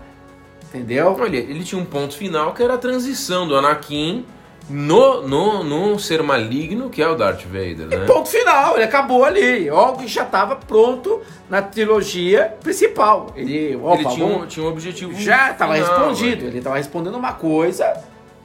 [0.64, 1.16] Entendeu?
[1.18, 4.26] Olha, ele tinha um ponto final que era a transição do Anakin
[4.70, 8.04] no, no, no ser maligno que é o Darth Vader, né?
[8.04, 9.70] E ponto final, ele acabou ali.
[9.70, 13.32] Algo que já estava pronto na trilogia principal.
[13.36, 15.14] Ele, opa, ele tinha, um, tinha um objetivo.
[15.14, 16.46] Já estava respondido.
[16.46, 17.94] Ele estava respondendo uma coisa,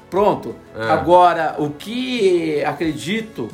[0.09, 0.55] pronto.
[0.77, 0.91] É.
[0.91, 3.49] Agora, o que acredito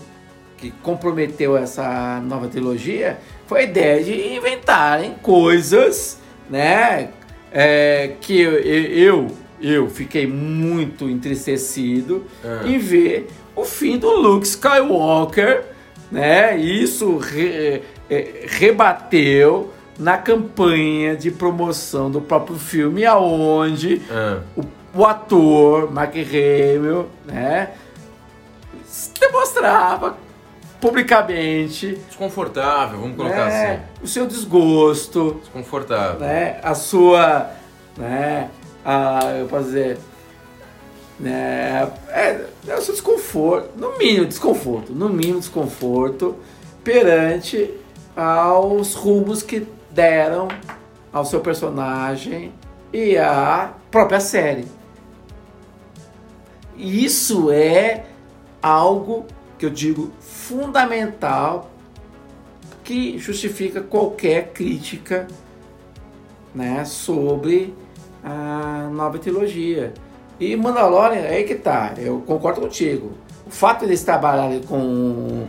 [0.58, 6.18] que comprometeu essa nova trilogia foi a ideia de inventarem coisas,
[6.50, 7.10] né?
[7.52, 9.30] É, que eu, eu
[9.60, 12.68] eu fiquei muito entristecido é.
[12.68, 15.64] em ver o fim do Luke Skywalker,
[16.10, 16.56] né?
[16.58, 24.38] Isso re, é, rebateu na campanha de promoção do próprio filme, aonde é.
[24.54, 27.70] o, o, ator Mark Hamill, né,
[29.18, 30.18] demonstrava
[30.80, 31.98] publicamente.
[32.08, 37.50] Desconfortável, vamos colocar né, assim, o seu desgosto, desconfortável, né, a sua,
[37.96, 38.50] né,
[38.84, 39.98] a, eu posso dizer,
[41.18, 46.36] né, é, é o seu desconforto, no mínimo desconforto, no mínimo desconforto
[46.84, 47.70] perante
[48.14, 50.48] aos rumos que deram
[51.12, 52.52] ao seu personagem
[52.92, 54.66] e à própria série.
[56.76, 58.04] Isso é
[58.62, 59.26] algo
[59.58, 61.70] que eu digo fundamental
[62.84, 65.26] que justifica qualquer crítica
[66.54, 67.74] né, sobre
[68.22, 69.92] a nova trilogia.
[70.38, 73.12] E Mandalorian, é aí que tá, eu concordo contigo.
[73.46, 75.46] O fato de eles trabalharem com,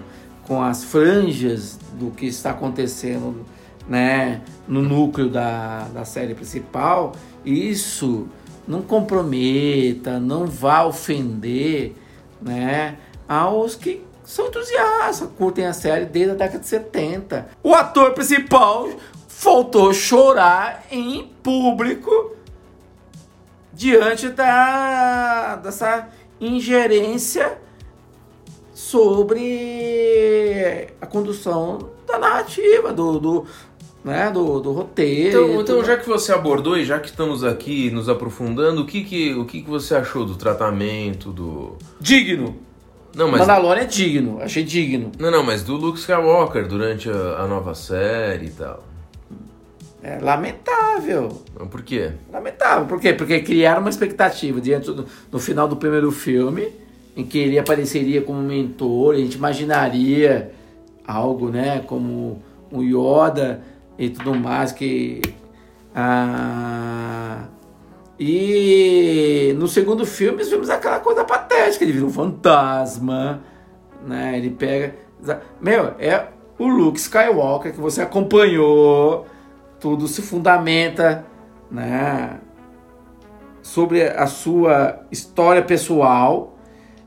[0.47, 3.45] com as franjas do que está acontecendo
[3.87, 7.13] né, no núcleo da, da série principal,
[7.45, 8.27] isso
[8.67, 11.95] não comprometa, não vá ofender
[12.41, 17.49] né, aos que são entusiastas, curtem a série desde a década de 70.
[17.63, 18.89] O ator principal
[19.27, 22.35] faltou chorar em público
[23.71, 26.09] diante da, dessa
[26.41, 27.57] ingerência
[28.73, 33.45] sobre a condução da narrativa, do, do,
[34.03, 35.29] né, do, do roteiro.
[35.29, 39.03] Então, então, já que você abordou e já que estamos aqui nos aprofundando, o que,
[39.03, 41.77] que, o que, que você achou do tratamento, do...
[41.99, 42.66] Digno!
[43.15, 43.39] Não, mas...
[43.41, 45.11] Mandalorian é digno, achei digno.
[45.19, 48.83] Não, não, mas do Luke Skywalker durante a, a nova série e tal.
[50.03, 51.41] É lamentável.
[51.69, 52.11] Por quê?
[52.31, 52.85] Lamentável.
[52.85, 53.13] Por quê?
[53.13, 56.69] Porque criaram uma expectativa diante do, no final do primeiro filme,
[57.15, 60.51] em que ele apareceria como mentor, a gente imaginaria
[61.05, 63.61] algo, né, como o Yoda
[63.97, 65.21] e tudo mais que
[65.95, 67.45] ah,
[68.19, 73.43] E no segundo filme vimos aquela coisa patética, ele vira um fantasma,
[74.05, 74.37] né?
[74.37, 74.95] Ele pega.
[75.61, 76.27] Meu, é
[76.57, 79.27] o Luke Skywalker que você acompanhou,
[79.79, 81.25] tudo se fundamenta,
[81.69, 82.39] né?
[83.61, 86.57] Sobre a sua história pessoal.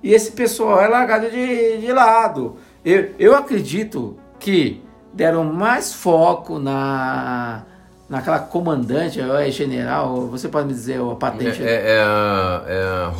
[0.02, 2.56] E esse pessoal é largado de, de lado.
[2.84, 7.66] Eu, eu acredito que deram mais foco na
[8.10, 11.62] naquela comandante, é general, você pode me dizer a patente?
[11.62, 13.10] É, é, é, a, é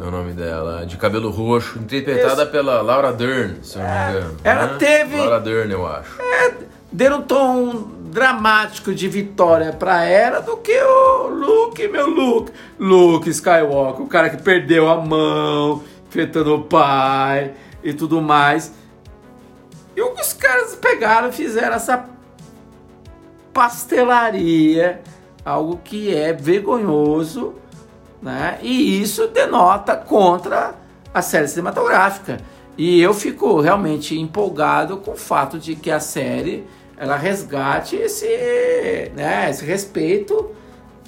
[0.00, 2.52] é o nome dela, de cabelo roxo, interpretada Isso.
[2.52, 4.36] pela Laura Dern, se eu não me é, engano.
[4.44, 4.76] Ela né?
[4.78, 5.16] teve...
[5.16, 6.22] Laura Dern, eu acho.
[6.22, 6.54] É,
[6.92, 12.52] deram um tom dramático de vitória para ela do que o Luke, meu Luke.
[12.78, 17.52] Luke Skywalker, o cara que perdeu a mão, enfrentando o pai
[17.82, 18.72] e tudo mais.
[19.96, 22.15] E os caras pegaram fizeram essa
[23.56, 25.00] pastelaria,
[25.42, 27.54] algo que é vergonhoso,
[28.20, 28.58] né?
[28.60, 30.74] E isso denota contra
[31.14, 32.36] a série cinematográfica.
[32.76, 36.66] E eu fico realmente empolgado com o fato de que a série
[36.98, 38.26] ela resgate esse,
[39.14, 40.50] né, esse respeito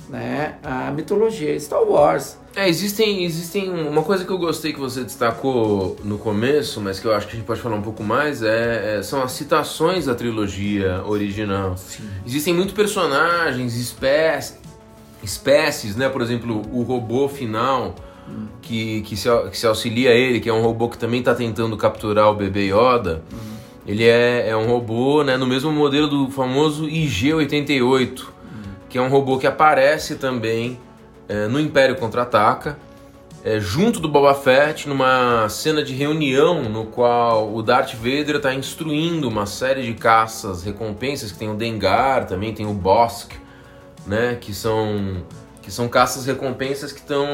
[0.09, 2.39] né, à mitologia Star Wars.
[2.59, 3.71] É, existem, existem.
[3.71, 7.35] Uma coisa que eu gostei que você destacou no começo, mas que eu acho que
[7.35, 11.77] a gente pode falar um pouco mais, é, é são as citações da trilogia original.
[11.77, 12.03] Sim.
[12.27, 14.59] Existem muitos personagens, espécies,
[15.23, 16.09] espécies, né?
[16.09, 17.95] Por exemplo, o robô final.
[18.29, 18.49] Hum.
[18.61, 21.35] Que, que, se, que se auxilia a ele, que é um robô que também está
[21.35, 23.23] tentando capturar o bebê Yoda.
[23.33, 23.37] Hum.
[23.87, 28.27] Ele é, é um robô né, no mesmo modelo do famoso IG-88, hum.
[28.89, 30.77] que é um robô que aparece também
[31.29, 32.79] é, no Império Contra-Ataca,
[33.45, 38.53] é, junto do Boba Fett, numa cena de reunião no qual o Darth Vader está
[38.53, 43.33] instruindo uma série de caças, recompensas, que tem o Dengar, também tem o Bosk,
[44.07, 45.23] né, que são
[45.63, 47.27] que são caças recompensas que estão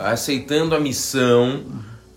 [0.00, 1.62] aceitando a missão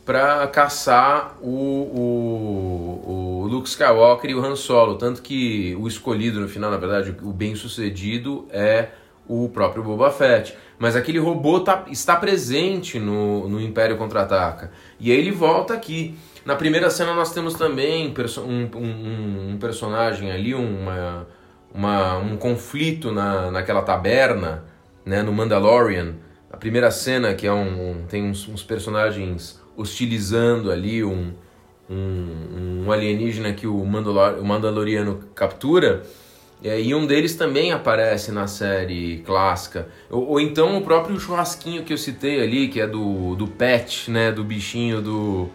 [0.03, 4.95] para caçar o, o, o, Luke Skywalker e o Han Solo.
[4.95, 8.89] Tanto que o escolhido no final, na verdade, o bem sucedido é
[9.27, 10.57] o próprio Boba Fett.
[10.83, 14.69] Mas aquele robô tá, está presente no, no Império Contra-Ataca.
[14.99, 16.13] E aí ele volta aqui.
[16.45, 21.25] Na primeira cena nós temos também um, um, um personagem ali, uma,
[21.73, 24.65] uma, um conflito na, naquela taberna,
[25.05, 26.15] né, no Mandalorian.
[26.51, 31.31] A primeira cena que é um, tem uns, uns personagens hostilizando ali um,
[31.89, 36.03] um, um alienígena que o, Mandalor, o Mandaloriano captura.
[36.63, 39.89] É, e um deles também aparece na série clássica.
[40.09, 44.09] Ou, ou, então o próprio churrasquinho que eu citei ali, que é do, do pet,
[44.09, 44.31] né?
[44.31, 45.49] Do bichinho do,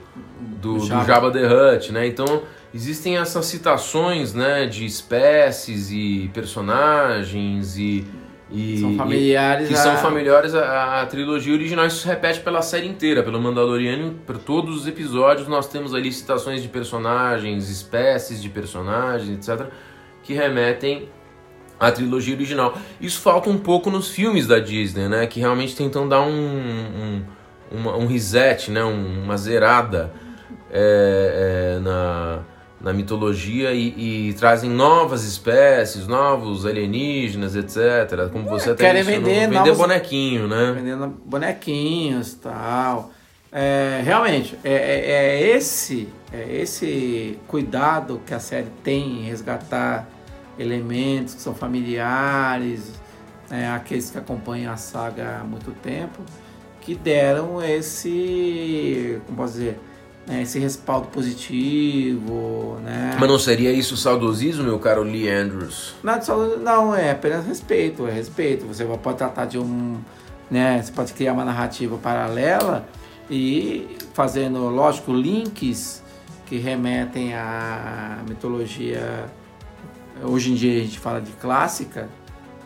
[0.60, 1.30] do, do Jabba.
[1.30, 2.06] the Hutt, né?
[2.06, 2.42] Então
[2.74, 8.04] existem essas citações né, de espécies e personagens e.
[8.50, 9.82] E, são familiares e, que a...
[9.82, 11.86] são familiares à, à, trilogia original.
[11.86, 16.10] Isso se repete pela série inteira, pelo Mandaloriano, por todos os episódios nós temos ali
[16.10, 19.70] citações de personagens, espécies de personagens, etc
[20.28, 21.08] que remetem
[21.80, 22.76] à trilogia original.
[23.00, 25.26] Isso falta um pouco nos filmes da Disney, né?
[25.26, 27.24] Que realmente tentam dar um, um,
[27.72, 28.84] uma, um reset, né?
[28.84, 30.12] uma zerada
[30.70, 32.40] é, é, na,
[32.78, 38.28] na mitologia e, e, trazem novas espécies, novos alienígenas, etc.
[38.30, 39.78] Como você até Querem vender, vender novos...
[39.78, 40.72] bonequinho, né?
[40.74, 43.12] Vendendo bonequinhos tal.
[43.50, 50.06] É, realmente, é, é, é, esse, é esse cuidado que a série tem em resgatar
[50.58, 52.92] elementos que são familiares,
[53.48, 56.20] né, aqueles que acompanham a saga há muito tempo,
[56.80, 59.80] que deram esse, como posso dizer,
[60.26, 63.16] né, esse respaldo positivo, né?
[63.18, 65.94] Mas não seria isso saudosismo, meu caro Lee Andrews?
[66.02, 68.66] Não, não, é apenas respeito, é respeito.
[68.66, 69.98] Você pode tratar de um,
[70.50, 72.86] né, você pode criar uma narrativa paralela
[73.30, 76.02] e fazendo, lógico, links
[76.46, 79.26] que remetem à mitologia
[80.22, 82.08] hoje em dia a gente fala de clássica,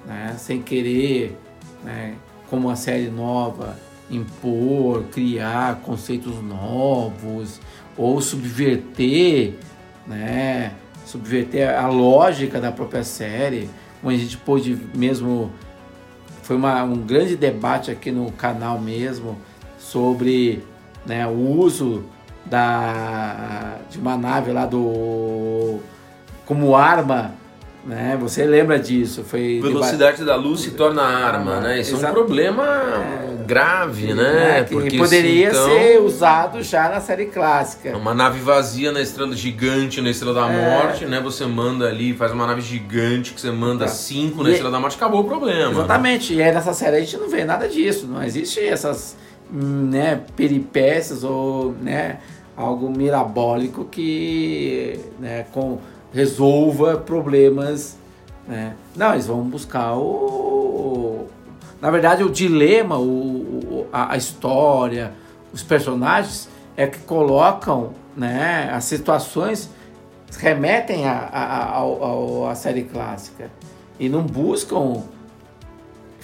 [0.07, 1.39] né, sem querer,
[1.85, 2.15] né,
[2.49, 3.77] como uma série nova,
[4.11, 7.61] impor, criar conceitos novos
[7.97, 9.55] ou subverter,
[10.07, 10.73] né,
[11.07, 13.69] subverter a lógica da própria série,
[14.01, 15.51] como a gente pôde mesmo
[16.43, 19.39] foi uma, um grande debate aqui no canal mesmo
[19.79, 20.63] sobre
[21.07, 22.05] né, o uso
[22.45, 25.79] da, de uma nave lá do
[26.45, 27.33] como arma
[27.85, 28.17] Né?
[28.21, 29.25] Você lembra disso?
[29.25, 31.81] Foi Velocidade da luz se torna arma, né?
[31.81, 32.07] Isso Exato.
[32.07, 33.45] é um problema é.
[33.45, 34.61] grave, né?
[34.61, 37.97] É, Porque poderia então, ser usado já na série clássica.
[37.97, 40.81] Uma nave vazia na estrela gigante, na estrela da é.
[40.81, 41.21] morte, né?
[41.21, 44.79] Você manda ali, faz uma nave gigante que você manda cinco na e, estrela da
[44.79, 45.73] morte, acabou o problema.
[45.73, 46.37] Exatamente.
[46.37, 46.43] Né?
[46.45, 48.07] E aí nessa série a gente não vê nada disso.
[48.07, 49.17] Não existe essas
[49.51, 52.19] né, peripécias ou né,
[52.57, 55.81] algo mirabólico que né, com
[56.13, 57.97] resolva problemas.
[58.47, 58.75] Né?
[58.95, 61.27] Não, eles vão buscar o.
[61.81, 65.13] Na verdade, o dilema, o, a, a história,
[65.53, 69.69] os personagens é que colocam né, as situações
[70.39, 73.51] remetem a, a, a, a, série clássica
[73.99, 75.03] e não buscam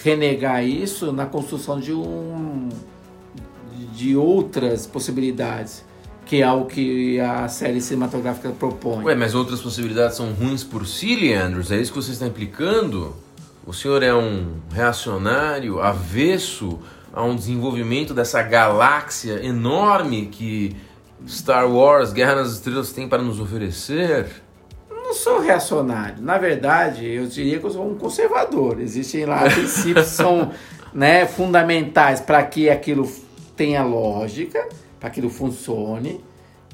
[0.02, 2.68] renegar isso na construção de um
[3.92, 5.84] de outras possibilidades
[6.28, 9.02] que é o que a série cinematográfica propõe.
[9.02, 11.72] Ué, mas outras possibilidades são ruins por si, Leandros?
[11.72, 13.16] É isso que você está implicando?
[13.66, 16.78] O senhor é um reacionário avesso
[17.14, 20.76] a um desenvolvimento dessa galáxia enorme que
[21.26, 24.26] Star Wars, Guerra nas Estrelas tem para nos oferecer?
[24.90, 26.22] Não sou reacionário.
[26.22, 28.82] Na verdade, eu diria que eu sou um conservador.
[28.82, 30.50] Existem lá princípios que são
[30.92, 33.10] né, fundamentais para que aquilo
[33.56, 34.68] tenha lógica
[34.98, 36.20] para que aquilo funcione,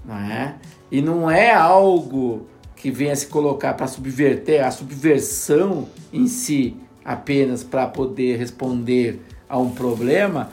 [0.05, 0.57] não é?
[0.91, 2.47] E não é algo
[2.77, 9.59] que venha se colocar para subverter a subversão em si apenas para poder responder a
[9.59, 10.51] um problema,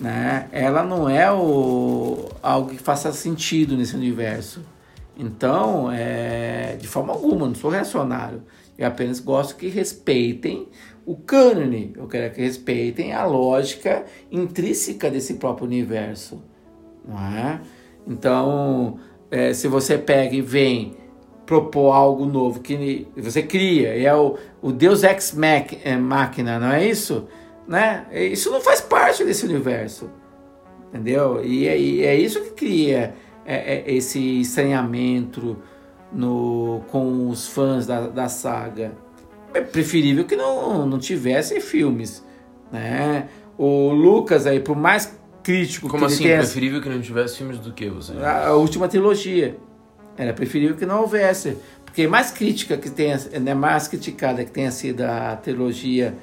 [0.00, 0.48] né?
[0.52, 4.62] Ela não é o, algo que faça sentido nesse universo.
[5.16, 8.42] Então, é, de forma alguma, não sou reacionário.
[8.76, 10.68] Eu apenas gosto que respeitem
[11.06, 11.92] o cânone.
[11.96, 16.42] Eu quero que respeitem a lógica intrínseca desse próprio universo
[17.06, 17.60] não é?
[18.06, 18.98] Então,
[19.30, 20.96] é, se você pega e vem
[21.46, 25.36] propor algo novo que você cria, e é o, o Deus Ex
[25.84, 27.26] é, Machina, não é isso?
[27.66, 28.06] Né?
[28.12, 30.10] Isso não faz parte desse universo,
[30.88, 31.44] entendeu?
[31.44, 35.56] E é, e é isso que cria é, é, esse estranhamento
[36.12, 38.92] no, com os fãs da, da saga.
[39.52, 42.24] É preferível que não, não tivesse filmes,
[42.72, 43.28] né?
[43.56, 45.13] O Lucas aí, por mais
[45.44, 45.88] crítico.
[45.88, 46.24] Como assim?
[46.24, 48.12] Preferível que não tivesse filmes do que você?
[48.14, 49.56] A, a, última trilogia.
[50.16, 51.56] Era preferível que não houvesse.
[51.84, 56.14] Porque mais crítica que tenha, né, mais criticada que tenha sido a trilogia,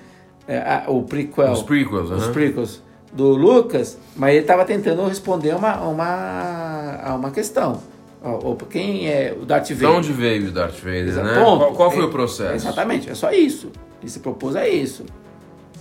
[0.47, 1.51] é, a, o prequel.
[1.51, 2.81] Os prequels, Os prequels
[3.13, 7.81] do Lucas, mas ele estava tentando responder uma, uma, a uma questão.
[8.23, 9.77] Ou, quem é o Darth Vader?
[9.77, 11.33] De onde veio o Darth Vader, né?
[11.41, 12.67] Qual, qual, foi o processo?
[12.67, 13.71] Exatamente, é só isso.
[13.99, 15.05] Ele se propôs a isso.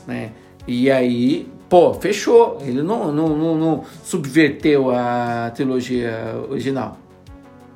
[0.07, 0.33] Né?
[0.67, 2.59] E aí pô, fechou.
[2.61, 6.99] Ele não, não, não, não subverteu a trilogia original.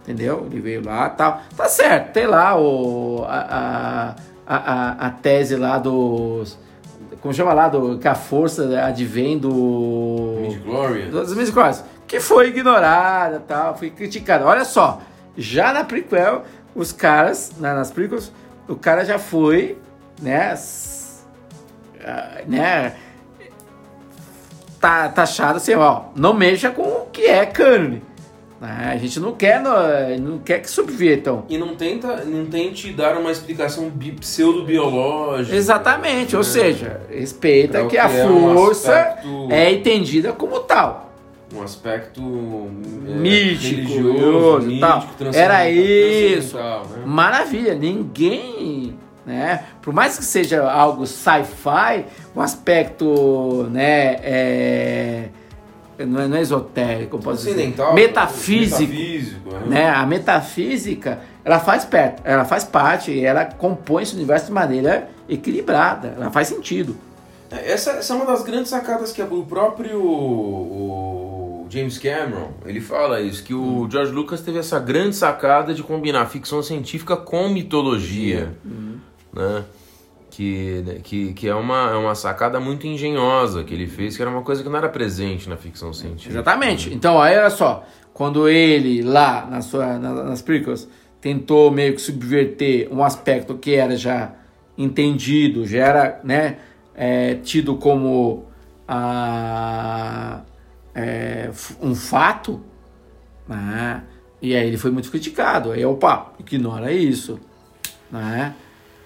[0.03, 0.47] Entendeu?
[0.51, 1.41] Ele veio lá tal.
[1.57, 4.15] Tá certo, tem lá o, a,
[4.47, 6.59] a, a, a tese lá dos.
[7.23, 7.69] Como chama lá?
[7.69, 10.41] Do, que a força advém do.
[10.43, 11.11] Mid-Glorious.
[11.11, 11.33] Dos
[12.07, 14.45] Que foi ignorada tal, foi criticada.
[14.45, 15.01] Olha só,
[15.39, 16.43] já na prequel,
[16.75, 18.31] os caras, nas prequels,
[18.69, 19.79] o cara já foi,
[20.21, 20.55] né?
[22.47, 22.95] né
[24.85, 28.03] tá taxado assim, ó, não mexa com o que é cânone.
[28.61, 28.91] Né?
[28.93, 31.45] A gente não quer, não, não quer que subvertam.
[31.49, 35.57] E não tenta, não tente dar uma explicação bi, pseudo-biológica.
[35.57, 36.39] Exatamente, né?
[36.39, 39.49] ou seja, respeita que, que, a é força um aspecto...
[39.51, 41.13] é entendida como tal.
[41.55, 45.09] Um aspecto é, místico, religioso, místico, tal.
[45.33, 46.57] Era isso.
[46.57, 46.83] Né?
[47.07, 49.65] Maravilha, ninguém né?
[49.81, 52.05] Por mais que seja algo sci-fi,
[52.35, 55.29] um aspecto, né, é,
[55.99, 57.57] não, é, não é esotérico, posso dizer,
[57.95, 59.67] metafísico, metafísico né?
[59.67, 59.91] né?
[59.91, 66.15] A metafísica, ela faz perto, ela faz parte, ela compõe esse universo de maneira equilibrada,
[66.17, 66.97] ela faz sentido.
[67.51, 72.81] É, essa, essa é uma das grandes sacadas que o próprio o James Cameron, ele
[72.81, 73.91] fala isso, que o hum.
[73.91, 78.53] George Lucas teve essa grande sacada de combinar ficção científica com mitologia.
[79.35, 79.65] Né?
[80.31, 84.23] Que, né, que, que é, uma, é uma sacada muito engenhosa que ele fez, que
[84.23, 86.33] era uma coisa que não era presente na ficção científica.
[86.33, 86.93] Exatamente.
[86.93, 90.89] Então, aí olha só, quando ele lá na sua, na, nas prequels
[91.21, 94.33] tentou meio que subverter um aspecto que era já
[94.77, 96.59] entendido, já era né,
[96.95, 98.45] é, tido como
[98.87, 100.43] a,
[100.95, 102.61] é, um fato,
[103.49, 104.03] né?
[104.41, 105.73] e aí ele foi muito criticado.
[105.73, 107.41] Aí, opa, ignora isso.
[108.11, 108.55] Né?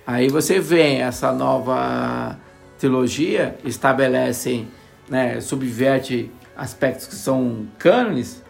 [0.09, 2.35] Aí você vê essa nova
[2.79, 4.67] trilogia, estabelecem,
[5.07, 8.43] né, subverte aspectos que são cânones.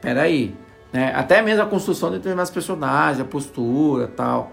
[0.00, 0.56] Peraí,
[0.92, 1.12] né?
[1.14, 4.50] Até mesmo a construção de determinados personagens, a postura tal.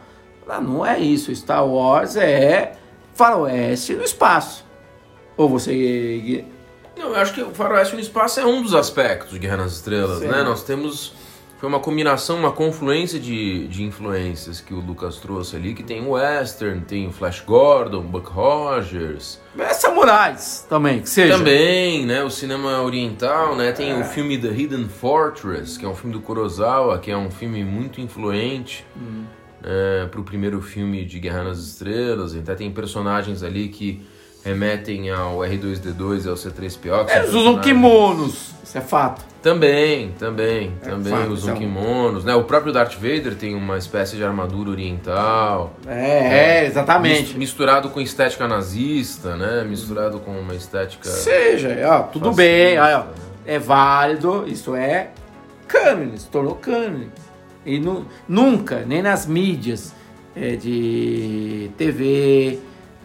[0.62, 1.36] Não é isso.
[1.36, 2.74] Star Wars é
[3.16, 4.64] faroeste no espaço.
[5.36, 6.46] Ou você.
[6.96, 9.74] Não, eu acho que o faroeste no espaço é um dos aspectos de Guerra nas
[9.74, 10.28] Estrelas, Sim.
[10.28, 10.44] né?
[10.44, 11.16] Nós temos...
[11.64, 16.06] Foi uma combinação, uma confluência de, de influências que o Lucas trouxe ali, que tem
[16.06, 19.40] o Western, tem o Flash Gordon, Buck Rogers...
[19.58, 21.38] É samurais também, que seja.
[21.38, 22.22] Também, né?
[22.22, 23.72] O cinema oriental, né?
[23.72, 23.96] Tem É.
[23.96, 27.64] o filme The Hidden Fortress, que é um filme do Kurosawa, que é um filme
[27.64, 29.24] muito influente Hum.
[29.62, 32.36] né, pro primeiro filme de Guerra nas Estrelas.
[32.36, 34.02] Até tem personagens ali que
[34.44, 37.06] remetem ao R2D2 e ao C3PO.
[37.06, 38.52] que É, eles usam kimonos.
[38.64, 39.24] Isso é fato.
[39.42, 42.34] Também, também, também fato, usam são- kimonos, né?
[42.34, 45.74] O próprio Darth Vader tem uma espécie de armadura oriental.
[45.86, 47.24] É, é, exatamente.
[47.32, 49.66] Mis- Misturado com estética nazista, né?
[49.68, 51.10] Misturado com uma estética...
[51.10, 53.06] Seja, ó, tudo Fascista, bem, ó, ó, né?
[53.46, 55.10] é válido, isso é
[55.68, 57.10] cânone, se tornou cânone.
[57.66, 59.94] E nu- nunca, nem nas mídias
[60.36, 62.60] é, de TV,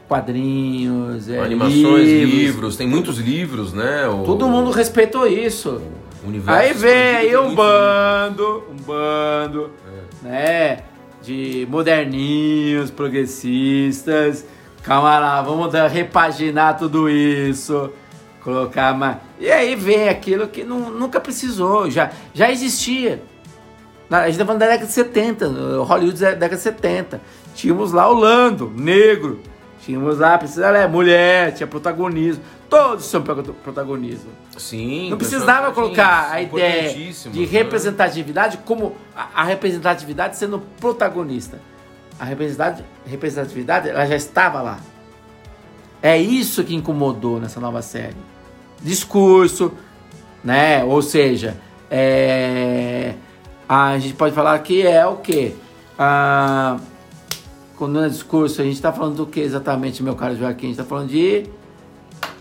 [0.08, 2.34] quadrinhos, é, Animações, livros.
[2.34, 4.08] livros, tem muitos livros, né?
[4.08, 5.80] O, todo mundo respeitou isso.
[6.46, 9.70] Aí vem aí um bando, um bando,
[10.24, 10.28] É.
[10.28, 10.78] né,
[11.22, 14.44] de moderninhos, progressistas.
[14.82, 17.90] Calma lá, vamos dar, repaginar tudo isso,
[18.42, 19.16] colocar mais...
[19.38, 23.22] E aí vem aquilo que nu- nunca precisou, já, já existia.
[24.08, 27.20] Na- A gente tá falando da década de 70, no Hollywood da década de 70.
[27.54, 29.40] Tínhamos lá o Lando, negro.
[29.88, 32.44] Tínhamos lá, precisa é, mulher, tinha protagonismo.
[32.68, 34.28] Todos são pro- protagonismo.
[34.58, 35.08] Sim.
[35.08, 37.46] Não precisava colocar a ideia de né?
[37.46, 41.58] representatividade como a, a representatividade sendo protagonista.
[42.20, 44.78] A representatividade, representatividade ela já estava lá.
[46.02, 48.14] É isso que incomodou nessa nova série.
[48.82, 49.72] Discurso,
[50.44, 50.84] né?
[50.84, 51.56] Ou seja,
[51.90, 53.14] é,
[53.66, 55.54] a gente pode falar que é o quê?
[55.98, 56.76] Ah,
[57.78, 60.66] quando é discurso, a gente está falando do que exatamente, meu caro Joaquim?
[60.66, 61.46] A gente está falando de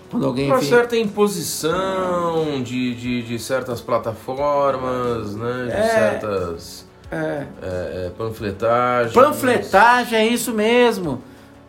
[0.10, 5.66] quando alguém Uma enfim, certa imposição de, de, de certas plataformas, né?
[5.66, 5.84] De É.
[5.88, 7.46] certas é, é,
[8.08, 9.14] é, panfletagens.
[9.14, 11.22] Panfletagem, é isso mesmo.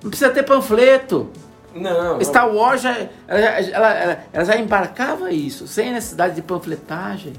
[0.03, 1.29] Não precisa ter panfleto.
[1.75, 2.21] Não.
[2.25, 2.97] Star Wars já,
[3.29, 7.35] ela, já- ela, ela- ela já embarcava isso, sem necessidade de panfletagem.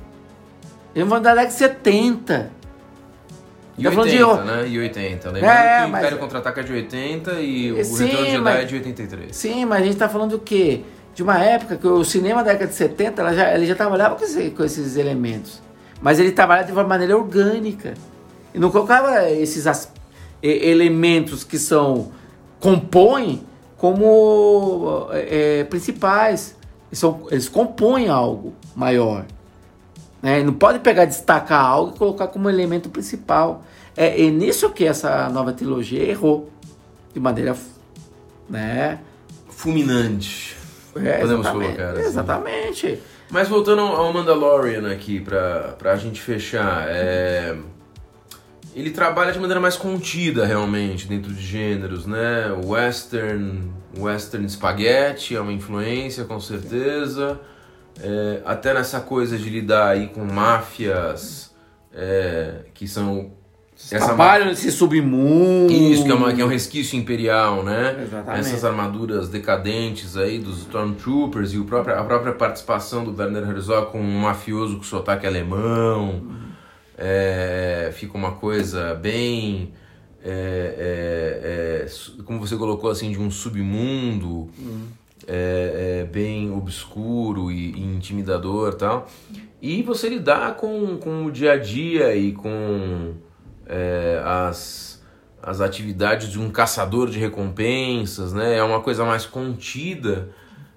[0.96, 2.52] Eu vou da década de 70.
[3.80, 4.68] E Tá falando 80, de- né?
[4.68, 5.32] E 80.
[5.32, 8.32] Lembrando É, que o mas- Império Contra-Ataca é de 80 e o Sim, Retorno de
[8.32, 9.36] Jedi mas- é de 83.
[9.36, 10.82] Sim, mas a gente tá falando do quê?
[11.16, 14.16] De uma época que o cinema da década de 70 ela já, ele já trabalhava
[14.16, 15.62] com, esse- com esses elementos.
[16.02, 17.94] Mas ele trabalhava de uma maneira orgânica.
[18.54, 19.92] E não colocava esses as-
[20.42, 22.12] elementos que são.
[22.60, 23.44] compõem
[23.78, 26.56] como é, é, principais.
[26.90, 29.26] Eles, são, eles compõem algo maior.
[30.22, 30.44] Né?
[30.44, 33.64] Não pode pegar, destacar algo e colocar como elemento principal.
[33.96, 36.52] É, é nisso que essa nova trilogia errou.
[37.14, 37.56] De maneira.
[38.50, 39.00] Né?
[39.50, 40.56] Fulminante.
[40.96, 42.02] É, Podemos colocar assim.
[42.02, 43.00] Exatamente.
[43.30, 47.56] Mas voltando ao Mandalorian aqui, pra, pra gente fechar, é...
[48.76, 52.52] ele trabalha de maneira mais contida realmente dentro de gêneros, né?
[52.66, 57.40] Western, Western Spaghetti é uma influência com certeza,
[58.02, 61.54] É, até nessa coisa de lidar aí com máfias
[61.93, 63.32] é, que são
[63.91, 65.72] essa Trabalham nesse submundo.
[65.72, 67.97] isso, que é, uma- que é um resquício imperial, né?
[68.04, 68.39] Exatamente.
[68.47, 73.91] Essas armaduras decadentes aí dos Stormtroopers e o próprio, a própria participação do Werner Herzog
[73.91, 76.22] com um mafioso com sotaque alemão.
[76.97, 79.72] É, fica uma coisa bem.
[80.22, 81.86] é, é,
[82.20, 84.50] é, como você colocou assim, de um submundo.
[85.28, 89.08] É, é, bem obscuro e, e intimidador tal.
[89.62, 93.14] E você lidar com, com o dia a dia e com
[93.68, 95.04] é, as,
[95.44, 98.58] as atividades de um caçador de recompensas, né?
[98.58, 100.30] É uma coisa mais contida,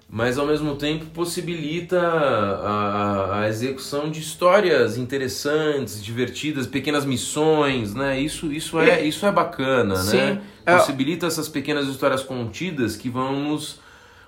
[0.09, 8.19] mas ao mesmo tempo possibilita a, a execução de histórias interessantes, divertidas, pequenas missões, né?
[8.19, 9.05] Isso, isso, é, É.
[9.05, 10.17] isso é bacana, Sim.
[10.17, 10.41] né?
[10.65, 13.81] Possibilita essas pequenas histórias contidas que vão nos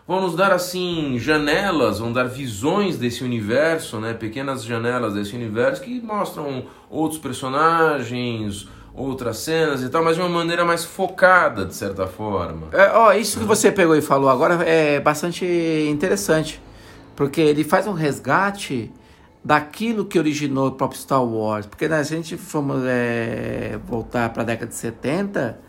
[0.07, 4.13] vão nos dar assim janelas, vão dar visões desse universo, né?
[4.13, 10.29] Pequenas janelas desse universo que mostram outros personagens, outras cenas e tal, mas de uma
[10.29, 12.67] maneira mais focada de certa forma.
[12.71, 15.45] É, ó, isso que você pegou e falou agora é bastante
[15.89, 16.61] interessante.
[17.15, 18.91] Porque ele faz um resgate
[19.43, 21.65] daquilo que originou o próprio Star Wars.
[21.65, 25.59] Porque né, se a gente formos é, voltar para a década de 70,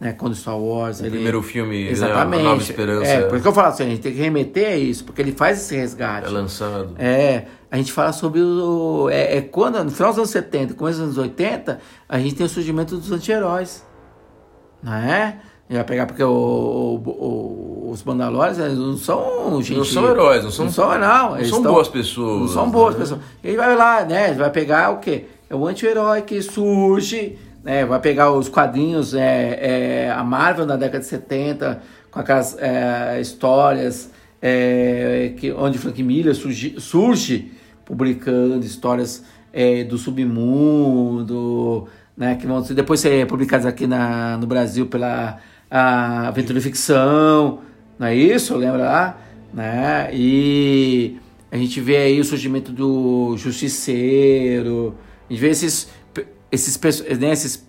[0.00, 1.00] né, quando Star Wars.
[1.00, 2.40] O ele- primeiro filme, né, Exatamente.
[2.40, 4.68] A Nova Esperança, É, por isso que eu falo assim, a gente tem que remeter
[4.72, 6.26] a isso, porque ele faz esse resgate.
[6.26, 6.94] é lançado.
[6.98, 9.08] É, a gente fala sobre o.
[9.10, 12.44] É, é quando, no final dos anos 70, começo dos anos 80, a gente tem
[12.44, 13.84] o surgimento dos anti-heróis.
[14.82, 15.38] Não é?
[15.68, 19.78] Ele vai pegar porque o, o- o- os Mandalorians eles não são gente.
[19.78, 21.36] Não são heróis, não são, Não são, não.
[21.36, 22.40] Eles são tão- boas pessoas.
[22.42, 23.00] Não são boas né?
[23.00, 23.20] pessoas.
[23.42, 24.28] Ele vai lá, né?
[24.30, 25.24] Ele vai pegar o quê?
[25.48, 27.84] É o anti-herói que surge, né?
[27.84, 33.18] Vai pegar os quadrinhos, é, é, a Marvel na década de 70, com aquelas é,
[33.20, 37.52] histórias é, que, onde Frank Miller surge, surge
[37.84, 42.34] publicando histórias é, do submundo, né?
[42.36, 45.38] Que vão depois ser publicadas aqui na, no Brasil pela
[45.70, 47.60] a Aventura Ficção,
[47.98, 48.56] não é isso?
[48.56, 49.18] Lembra lá?
[49.52, 50.08] Né?
[50.12, 51.16] E
[51.50, 54.94] a gente vê aí o surgimento do Justiceiro,
[55.28, 55.88] a gente vê esses,
[56.54, 57.66] esses, perso- né, esses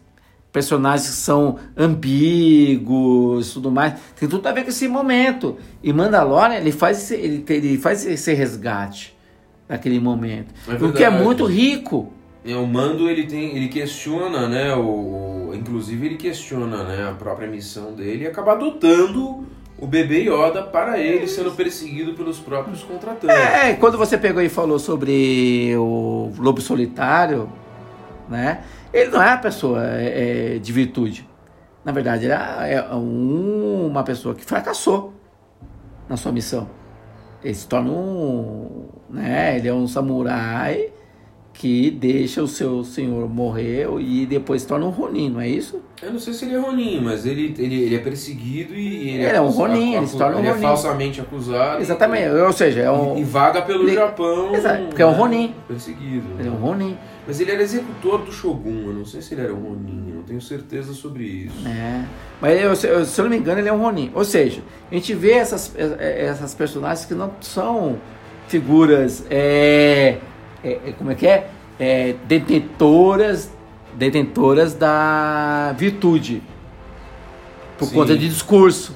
[0.51, 3.93] personagens que são ambíguos tudo mais.
[4.19, 5.57] Tem tudo a ver com esse momento.
[5.83, 9.15] E Mandalorian, ele faz esse, ele, ele faz esse resgate
[9.67, 10.53] daquele momento.
[10.67, 12.11] É o que é muito rico.
[12.45, 14.79] É, o Mando ele tem, ele questiona, né, o,
[15.49, 19.43] o- inclusive ele questiona, né, a própria missão dele e acaba adotando
[19.79, 23.35] o bebê Yoda para ele, sendo perseguido pelos próprios contratantes.
[23.35, 27.49] É, quando você pegou e falou sobre o Lobo Solitário,
[28.29, 28.61] né?
[28.95, 31.27] Ele não é uma pessoa é, é, de virtude.
[31.83, 35.13] Na verdade, ele é, é um- uma pessoa que fracassou
[36.07, 36.69] na sua missão.
[37.43, 38.87] Ele se torna um.
[39.09, 39.57] Né?
[39.57, 40.91] Ele é um samurai
[41.57, 45.81] que deixa o seu senhor morrer e depois se torna um Ronin, não é isso?
[46.03, 49.23] Eu não sei se ele é Ronin, mas ele, ele, ele é perseguido e ele,
[49.23, 50.61] Ele é um acusa- Ronin, ele se torna um ele é Ronin.
[50.63, 51.81] falsamente acusado.
[51.81, 52.27] Exatamente.
[52.29, 53.17] Ou seja, é E, um.
[53.17, 54.53] e vaga pelo Ele- Japão.
[54.53, 55.55] Exato, porque é um Ronin.
[55.65, 56.27] Perseguido.
[56.37, 56.97] Ele é um Ronin.
[57.25, 60.15] Mas ele era executor do Shogun, eu não sei se ele era um Ronin, eu
[60.17, 61.65] não tenho certeza sobre isso.
[61.67, 62.03] É.
[62.41, 62.87] Mas eu, se
[63.19, 64.11] eu- não me engano, ele é um Ronin.
[64.13, 67.95] Ou seja, a gente vê essas, eh, essas personagens que não são
[68.47, 69.25] figuras.
[69.31, 70.17] é,
[70.65, 71.47] é, é, como é que é?
[71.79, 73.51] É, detentoras,
[73.93, 76.41] detentoras da virtude.
[77.77, 77.95] Por Sim.
[77.95, 78.95] conta de discurso.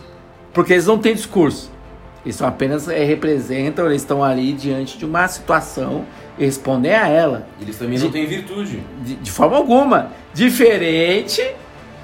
[0.54, 1.72] Porque eles não têm discurso.
[2.26, 6.06] Eles são apenas é, representam, eles estão ali diante de uma situação
[6.38, 7.48] e respondem a ela.
[7.62, 8.84] Eles também De- não têm virtude.
[9.04, 10.12] De, de forma alguma.
[10.34, 11.42] Diferente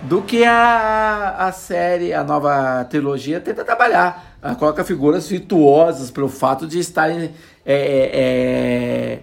[0.03, 4.35] do que a, a série, a nova trilogia tenta trabalhar.
[4.41, 7.31] Ela coloca figuras virtuosas pelo fato de estarem
[7.65, 9.19] é, é, é,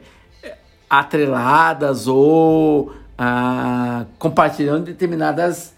[0.92, 5.74] atreladas ou ah, compartilhando determinadas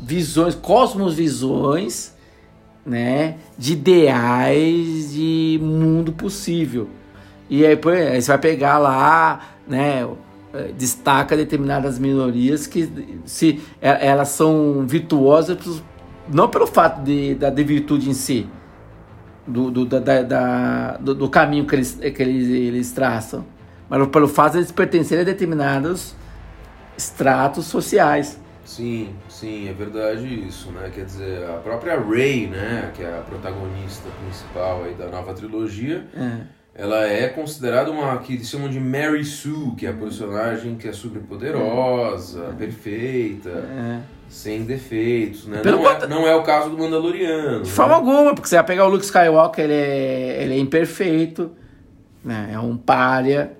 [0.00, 2.14] visões, cosmovisões,
[2.86, 6.88] né, de ideais de mundo possível.
[7.50, 7.76] E aí,
[8.12, 10.08] aí você vai pegar lá, né,
[10.78, 12.88] destaca determinadas minorias que
[13.24, 15.82] se elas são virtuosas
[16.28, 18.46] não pelo fato de, da de virtude em si,
[19.44, 23.44] do, do, da- da- do, do caminho que eles, que eles, eles traçam,
[23.98, 26.14] mas pelo fato de eles pertencerem a determinados
[26.96, 28.40] estratos sociais.
[28.64, 30.90] Sim, sim, é verdade isso, né?
[30.94, 36.06] Quer dizer, a própria Rey, né, que é a protagonista principal aí da nova trilogia,
[36.16, 36.38] É.
[36.74, 40.88] ela é considerada uma que eles chamam de Mary Sue, que é a personagem que
[40.88, 43.98] é super poderosa, perfeita, É.
[44.28, 45.60] sem defeitos, né?
[45.62, 47.62] Não é, contra- não é o caso do Mandaloriano.
[47.62, 47.74] De né?
[47.76, 51.50] forma alguma, porque você vai pegar o Luke Skywalker, ele é, ele é imperfeito,
[52.24, 52.50] né?
[52.54, 53.52] É um pária,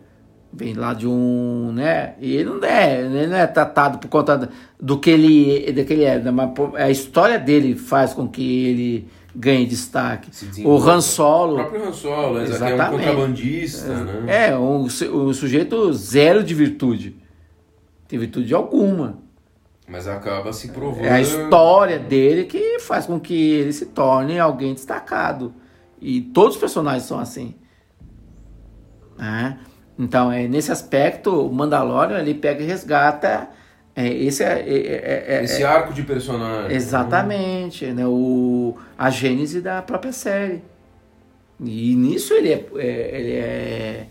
[0.53, 2.15] vem lá de um, né?
[2.21, 5.93] E ele não é, ele não é tratado por conta do que ele, do que
[5.93, 6.31] ele é, né?
[6.31, 10.31] mas a história dele faz com que ele ganhe destaque.
[10.65, 10.77] O.
[10.77, 13.05] Han O Solo próprio Han Solo, né, que é um Exatamente.
[13.05, 14.49] contrabandista, né?
[14.49, 17.17] é um, um sujeito zero de virtude.
[18.07, 19.19] Tem virtude alguma.
[19.89, 21.05] Mas acaba se provando.
[21.05, 25.55] É a história dele que faz com que ele se torne alguém destacado.
[26.01, 27.55] E todos os personagens são assim.
[29.17, 29.59] Né?
[30.03, 33.49] Então, é, nesse aspecto, o Mandalorian ele pega e resgata
[33.95, 36.71] é, esse é, é- é- é- Esse arco de personagem.
[36.71, 36.75] né?
[36.75, 38.07] exatamente né?
[38.07, 40.63] o, a gênese da própria série.
[41.61, 44.07] E nisso ele é, é- ele é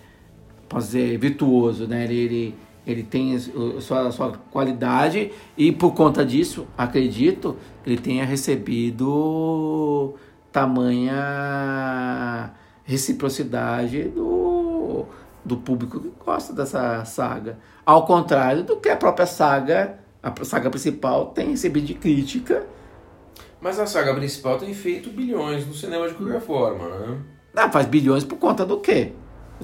[0.69, 2.03] posso dizer, virtuoso, né?
[2.05, 2.55] Ele, ele,
[2.87, 3.39] ele tem a
[3.81, 10.13] sua, a sua qualidade e por conta disso, acredito, ele tenha recebido
[10.51, 12.51] tamanha
[12.85, 14.60] reciprocidade do,
[15.43, 17.57] do público que gosta dessa saga.
[17.85, 22.63] Ao contrário do que a própria saga, a saga principal, tem recebido de crítica.
[23.59, 27.17] Mas a saga principal tem feito bilhões no cinema de qualquer forma, né?
[27.55, 29.11] Ah, faz bilhões por conta do quê?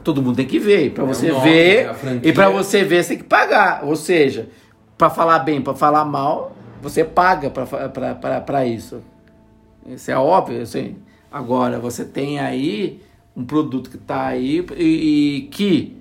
[0.03, 0.91] Todo mundo tem que ver.
[0.91, 2.29] Para É você nome, ver, franquia.
[2.29, 3.83] e para você ver, você tem que pagar.
[3.83, 4.49] Ou seja,
[4.97, 9.01] para falar bem, para falar mal, você paga para isso.
[9.87, 10.61] Isso é óbvio.
[10.61, 10.97] Assim.
[11.31, 13.01] Agora, você tem aí
[13.37, 14.83] um produto que está aí e,
[15.37, 15.95] e que,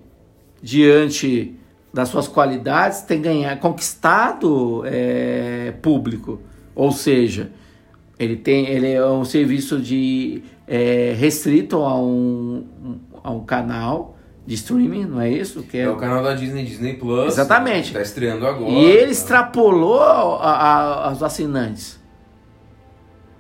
[0.62, 1.54] diante
[1.92, 6.40] das suas qualidades, tem ganhar, conquistado é, público.
[6.74, 7.52] Ou seja,
[8.18, 12.64] ele tem, ele é um serviço de é, restrito a um,
[13.22, 14.16] a um canal
[14.46, 15.62] de streaming, não é isso?
[15.62, 17.34] Que é, é o canal da Disney, Disney Plus.
[17.34, 17.88] Exatamente.
[17.88, 18.70] Está estreando agora.
[18.70, 19.10] E ele tá.
[19.10, 22.00] extrapolou a, a, os assinantes.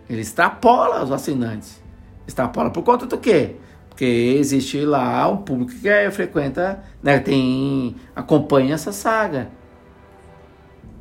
[0.08, 1.82] Ele extrapola os assinantes.
[2.26, 3.56] Extrapola por conta do quê?
[3.96, 9.48] Porque existe lá um público que é, frequenta, né, tem acompanha essa saga.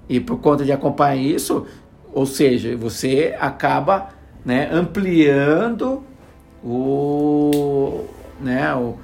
[0.07, 1.67] E por conta de acompanhar isso,
[2.13, 4.11] ou seja, você acaba
[4.45, 6.05] né, ampliando
[6.63, 8.05] o,
[8.39, 8.95] né, o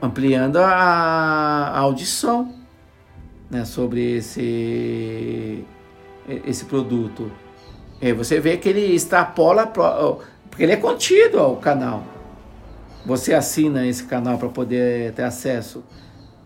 [0.00, 2.54] ampliando a, a audição
[3.50, 5.64] né, sobre esse
[6.46, 7.28] esse produto.
[8.00, 12.17] E você vê que ele extrapola porque ele é contido ao canal.
[13.08, 15.82] Você assina esse canal para poder ter acesso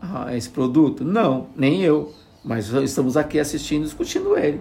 [0.00, 1.02] a esse produto?
[1.04, 2.14] Não, nem eu.
[2.44, 4.60] Mas estamos aqui assistindo e discutindo ele.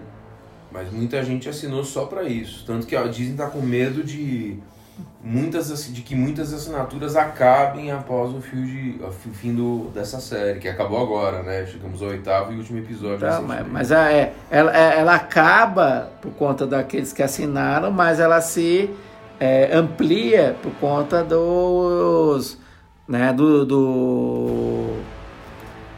[0.72, 2.66] Mas muita gente assinou só para isso.
[2.66, 4.58] Tanto que a Disney tá com medo de
[5.24, 10.60] muitas de que muitas assinaturas acabem após o fim, de, o fim do, dessa série,
[10.60, 11.68] que acabou agora, né?
[11.68, 13.20] Chegamos ao oitavo e último episódio.
[13.20, 18.41] Tá, mas, mas é, ela, é, ela acaba por conta daqueles que assinaram, mas ela
[18.41, 18.89] se
[19.42, 22.60] é, amplia por conta dos.
[23.08, 24.96] Né, do, do,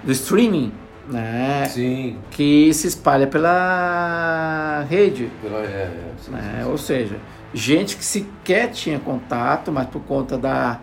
[0.04, 0.72] do streaming
[1.08, 1.66] né?
[1.66, 2.18] Sim.
[2.32, 5.30] Que se espalha pela rede.
[5.42, 6.42] Pela, é, é, sim, né?
[6.42, 6.70] sim, sim.
[6.70, 7.18] Ou seja,
[7.54, 10.80] gente que sequer tinha contato, mas por conta da,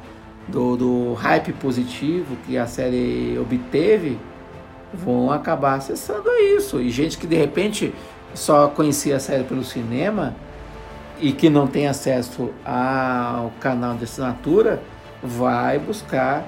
[0.47, 4.19] do, do hype positivo que a série obteve,
[4.93, 6.81] vão acabar acessando isso.
[6.81, 7.95] E gente que de repente
[8.35, 10.37] só conhecia a série pelo cinema
[11.21, 14.83] e que não tem acesso ao canal de assinatura,
[15.23, 16.47] vai buscar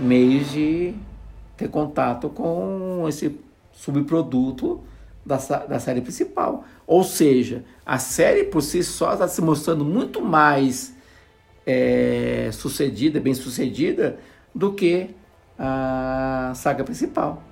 [0.00, 0.94] meios de
[1.56, 3.38] ter contato com esse
[3.72, 4.80] subproduto
[5.24, 6.64] da, da série principal.
[6.86, 10.94] Ou seja, a série por si só está se mostrando muito mais
[11.66, 14.18] é, sucedida, bem sucedida,
[14.54, 15.10] do que
[15.58, 17.42] a saga principal.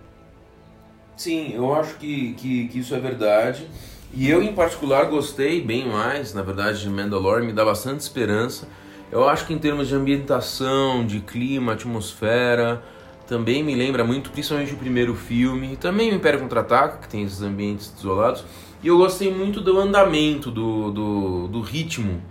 [1.16, 3.68] Sim, eu acho que, que, que, isso é verdade.
[4.16, 6.32] E eu, em particular, gostei bem mais.
[6.32, 8.68] Na verdade, de Mandalorian me dá bastante esperança.
[9.10, 12.80] Eu acho que, em termos de ambientação, de clima, atmosfera,
[13.26, 17.42] também me lembra muito, principalmente o primeiro filme, também o Império Contra-Ataca, que tem esses
[17.42, 18.44] ambientes isolados,
[18.82, 22.22] e eu gostei muito do andamento, do, do, do, ritmo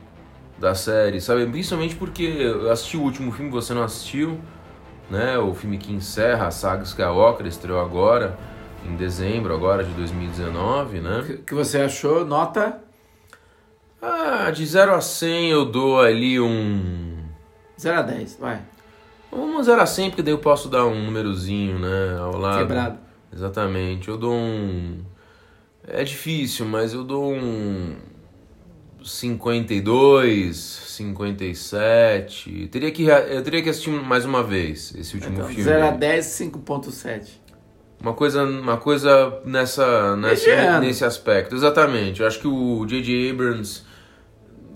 [0.60, 1.46] da série, sabe?
[1.48, 4.40] Principalmente porque eu assisti o último filme, você não assistiu,
[5.10, 5.38] né?
[5.38, 8.38] O filme que encerra a saga Skywalker, estreou agora,
[8.88, 11.20] em dezembro agora de 2019, né?
[11.20, 12.26] O que você achou?
[12.26, 12.80] Nota?
[14.02, 17.18] Ah, de 0 a 100 eu dou ali um...
[17.80, 18.62] 0 a 10, vai.
[19.32, 22.60] Vamos zerar sempre, porque daí eu posso dar um númerozinho, né, ao lado.
[22.60, 23.00] Quebrado.
[23.34, 24.10] Exatamente.
[24.10, 25.00] Eu dou um...
[25.88, 27.96] É difícil, mas eu dou um...
[29.04, 32.70] 52, 57.
[32.72, 35.64] Teria que, eu teria que assistir mais uma vez esse último então, filme.
[35.64, 37.43] 0 a 10, 5.7.
[38.04, 41.56] Uma coisa, uma coisa nessa, nessa nesse aspecto.
[41.56, 42.22] Exatamente.
[42.22, 43.32] Eu acho que o J.J.
[43.32, 43.84] Abrams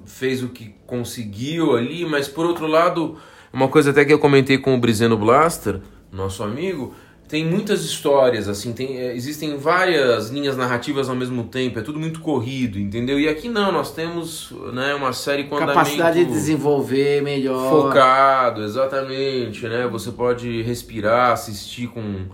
[0.06, 3.18] fez o que conseguiu ali, mas por outro lado
[3.52, 5.80] uma coisa até que eu comentei com o Brizeno Blaster,
[6.12, 6.94] nosso amigo,
[7.28, 12.00] tem muitas histórias, assim, tem, é, existem várias linhas narrativas ao mesmo tempo, é tudo
[12.00, 13.20] muito corrido, entendeu?
[13.20, 17.70] E aqui não, nós temos né, uma série com Capacidade de desenvolver melhor.
[17.70, 19.88] Focado, exatamente, né?
[19.88, 22.26] Você pode respirar, assistir com,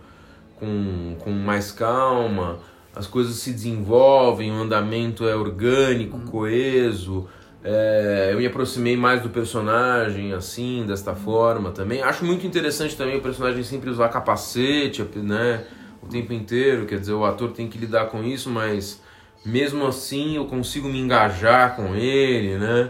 [0.64, 2.60] com, com mais calma,
[2.96, 6.26] as coisas se desenvolvem, o andamento é orgânico, hum.
[6.26, 7.28] coeso,
[7.62, 12.02] é, eu me aproximei mais do personagem assim, desta forma também.
[12.02, 15.66] Acho muito interessante também o personagem sempre usar capacete, né?
[16.02, 19.02] O tempo inteiro, quer dizer, o ator tem que lidar com isso, mas
[19.46, 22.90] mesmo assim eu consigo me engajar com ele, né?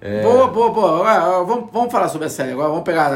[0.00, 0.22] É...
[0.22, 1.44] Boa, boa, boa.
[1.44, 2.68] Vamos, vamos falar sobre a série agora.
[2.68, 3.10] Vamos pegar,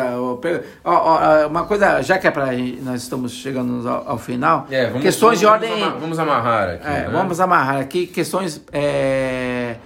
[1.48, 2.52] uma coisa, já que é para
[2.82, 4.66] nós estamos chegando ao, ao final.
[4.70, 5.90] É, vamos, questões vamos, de ordem.
[6.00, 6.86] Vamos amarrar aqui.
[6.86, 7.08] É, né?
[7.12, 8.60] Vamos amarrar aqui questões.
[8.72, 9.76] É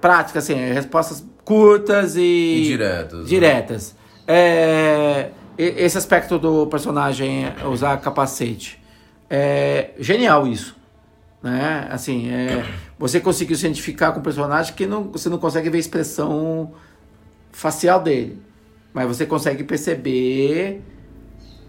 [0.00, 3.28] práticas, assim, respostas curtas e, e diretas.
[3.28, 3.96] Diretas.
[4.26, 4.34] Né?
[4.34, 8.80] É, esse aspecto do personagem usar capacete.
[9.28, 10.76] É genial isso.
[11.42, 11.88] Né?
[11.90, 12.64] Assim, é,
[12.98, 16.72] você conseguiu se identificar com o personagem que não, você não consegue ver a expressão
[17.50, 18.40] facial dele.
[18.94, 20.82] Mas você consegue perceber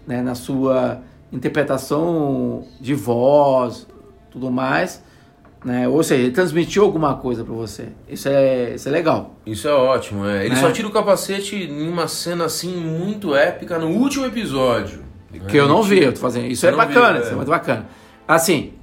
[0.06, 1.02] né, na sua
[1.32, 3.86] interpretação de voz,
[4.30, 5.02] tudo mais,
[5.64, 5.88] né?
[5.88, 7.88] Ou seja, ele transmitiu alguma coisa para você.
[8.08, 9.34] Isso é, isso é legal.
[9.46, 10.26] Isso é ótimo.
[10.26, 10.44] É.
[10.44, 10.60] Ele né?
[10.60, 15.02] só tira o capacete em uma cena assim muito épica no último episódio.
[15.48, 16.46] Que eu não vi, eu tô fazendo.
[16.46, 17.22] Isso é bacana, vi, é.
[17.22, 17.86] isso é muito bacana.
[18.28, 18.74] Assim,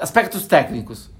[0.00, 1.10] aspectos técnicos.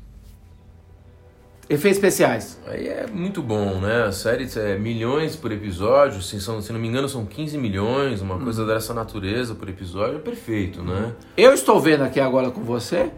[1.69, 2.61] Efeitos especiais.
[2.67, 4.03] Aí é muito bom, né?
[4.05, 8.21] A série é milhões por episódio, se, são, se não me engano são 15 milhões,
[8.21, 8.45] uma Hum.
[8.45, 11.15] coisa dessa natureza por episódio, é perfeito, né?
[11.37, 13.11] Eu estou vendo aqui agora com você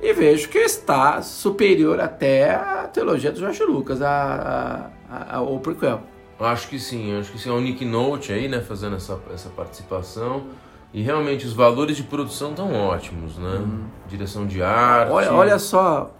[0.00, 5.58] e vejo que está superior até a teologia do Jorge Lucas, a, a, a, o
[5.60, 6.02] prequel.
[6.38, 7.48] Acho que sim, acho que sim.
[7.48, 10.48] É o Nick Note aí, né, fazendo essa, essa participação.
[10.94, 13.64] E realmente os valores de produção estão ótimos, né?
[14.08, 15.16] Direção de arte, Uhum.
[15.16, 16.10] Olha, olha só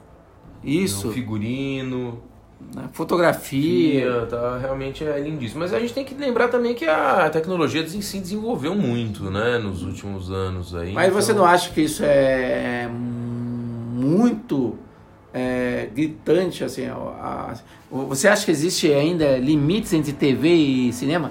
[0.65, 2.19] isso, figurino,
[2.75, 2.85] né?
[2.93, 4.01] fotografia.
[4.01, 5.61] Fia, tá, realmente é lindíssimo.
[5.61, 9.83] Mas a gente tem que lembrar também que a tecnologia se desenvolveu muito, né, nos
[9.83, 10.93] últimos anos aí.
[10.93, 14.77] Mas você então- não acha que isso é muito
[15.35, 16.87] é, gritante assim?
[16.87, 17.55] a-
[17.91, 21.31] você acha que existe ainda limites entre TV e cinema?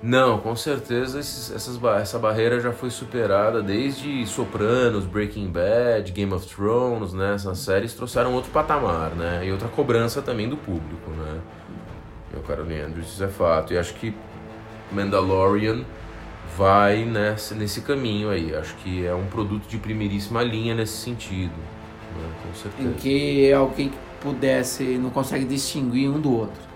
[0.00, 6.32] Não, com certeza esses- essas, essa barreira já foi superada desde Sopranos, Breaking Bad, Game
[6.32, 7.34] of Thrones, né?
[7.34, 9.44] Essas séries trouxeram outro patamar, né?
[9.44, 11.40] E outra cobrança também do público, né?
[12.32, 13.72] Meu caro Leandro, isso é fato.
[13.72, 14.14] E acho que
[14.92, 15.80] Mandalorian
[16.56, 18.54] vai nesse, nesse caminho aí.
[18.54, 21.52] Acho que é um produto de primeiríssima linha nesse sentido,
[22.16, 22.28] né?
[22.46, 22.88] Com certeza.
[22.88, 26.67] Em que alguém que pudesse não consegue distinguir um do outro.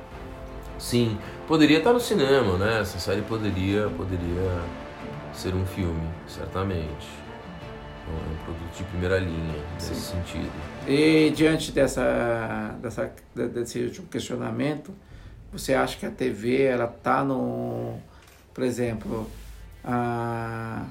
[0.83, 1.17] Sim,
[1.47, 2.81] poderia estar no cinema, né?
[2.81, 4.61] Essa série poderia, poderia
[5.33, 7.07] ser um filme, certamente.
[8.09, 10.51] É um produto de primeira linha nesse sentido.
[10.89, 14.93] E diante dessa, dessa, de- desse último questionamento,
[15.53, 17.97] você acha que a TV ela tá no,
[18.53, 19.31] por exemplo,
[19.85, 20.85] a,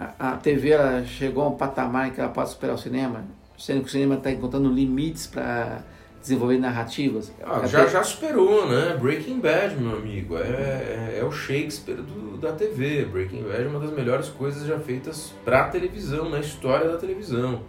[0.00, 3.22] a, a TV ela chegou a um patamar em que ela pode superar o cinema,
[3.58, 5.82] sendo que o cinema está encontrando limites para
[6.22, 7.32] desenvolver narrativas.
[7.44, 8.96] Ah, já, já superou, né?
[8.98, 10.38] Breaking Bad, meu amigo.
[10.38, 13.04] É, é, é o Shakespeare do, da TV.
[13.04, 17.62] Breaking Bad é uma das melhores coisas já feitas pra televisão, na história da televisão.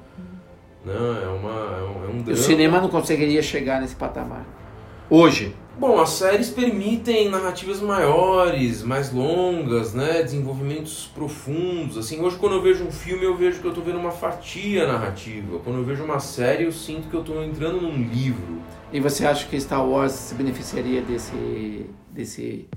[0.86, 4.46] Não, é, uma, é um, é um o cinema não conseguiria chegar nesse patamar.
[5.16, 5.56] Hoje.
[5.80, 10.24] Bom, as séries permitem narrativas maiores, mais longas, né?
[10.24, 12.00] Desenvolvimentos profundos.
[12.00, 14.88] Assim, hoje quando eu vejo um filme, eu vejo que eu tô vendo uma fatia
[14.88, 15.60] narrativa.
[15.60, 18.60] Quando eu vejo uma série, eu sinto que eu tô entrando num livro.
[18.92, 22.68] E você acha que Star Wars se beneficiaria desse, desse,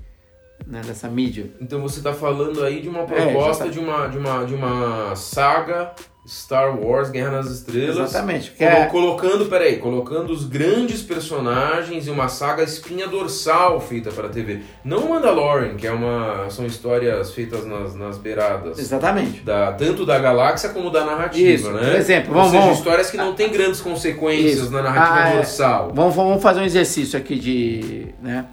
[0.69, 1.51] né, dessa mídia?
[1.61, 4.53] Então você tá falando aí de uma É, proposta exata- de, uma, de, uma, de
[4.53, 5.93] uma saga
[6.27, 7.97] Star Wars Guerra nas Estrelas.
[7.97, 8.51] Exatamente.
[8.51, 14.27] Que é, Colocando, peraí, colocando os grandes personagens e uma saga espinha dorsal feita para
[14.27, 14.59] TV.
[14.83, 16.49] Não Mandalorian, que é uma.
[16.49, 18.77] são histórias feitas nas, nas beiradas.
[18.77, 19.39] exatamente.
[19.39, 21.91] Da, tanto da galáxia como da narrativa, Isso, né?
[21.91, 24.71] por exemplo, Ou vamos- seja, vamos- histórias que não têm grandes consequências Isso.
[24.71, 25.35] na narrativa Ah, é.
[25.37, 25.91] dorsal.
[25.95, 28.07] Vamos, vamos fazer um exercício aqui de.
[28.21, 28.45] Né?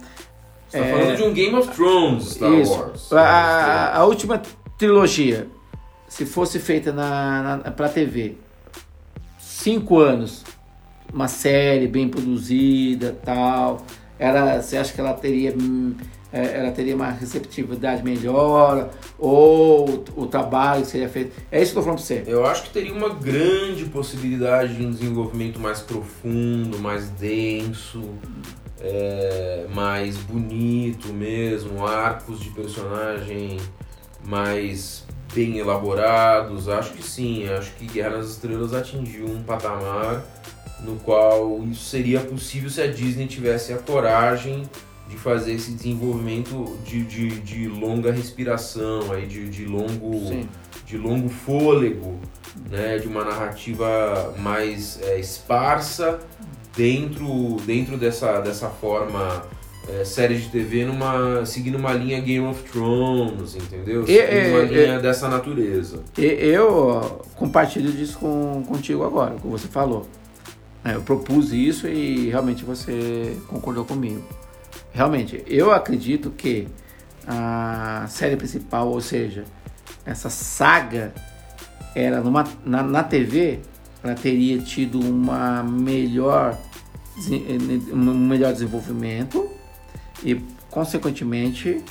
[0.79, 2.71] Tá falando de um Game of Thrones Star Isso.
[2.73, 3.13] Wars.
[3.13, 4.41] A, a- a última
[4.77, 5.47] trilogia,
[6.07, 8.35] se fosse feita na, na, pra TV,
[9.39, 10.43] cinco anos,
[11.13, 13.85] uma série bem produzida tal,
[14.19, 15.93] ela, você acha que ela teria, hum,
[16.31, 18.89] é, ela teria uma receptividade melhor?
[19.17, 21.31] Ou o trabalho que seria feito?
[21.51, 22.23] É isso que eu tô falando pra você.
[22.27, 28.03] Eu acho que teria uma grande possibilidade de um desenvolvimento mais profundo, mais denso,
[28.87, 33.57] é, mais bonito mesmo, arcos de personagem
[34.23, 36.69] mais bem elaborados.
[36.69, 40.23] Acho que sim, acho que Guerra nas Estrelas atingiu um patamar
[40.81, 44.69] no qual isso seria possível se a Disney tivesse a coragem
[45.09, 50.47] de fazer esse desenvolvimento de, de, de longa respiração, aí, de, de longo Sim.
[50.85, 52.19] de longo fôlego,
[52.69, 56.19] né, de uma narrativa mais é, esparsa
[56.75, 59.43] dentro, dentro dessa, dessa forma
[59.87, 64.03] é, série de TV, numa, seguindo uma linha Game of Thrones, entendeu?
[64.03, 65.99] E- Seguindo uma e- linha dessa natureza.
[66.17, 70.07] E- Eu compartilho disso com, contigo agora, como você falou.
[70.83, 74.23] É, Eu propus isso e realmente você concordou comigo.
[74.93, 76.67] Realmente, eu acredito que
[77.27, 79.45] a série principal, ou seja,
[80.05, 81.13] essa saga,
[81.95, 83.59] era numa, na, na TV,
[84.05, 86.55] ela teria tido uma melhor,
[87.15, 87.43] desen-
[87.91, 89.49] um melhor desenvolvimento
[90.23, 90.35] e,
[90.69, 91.83] consequentemente,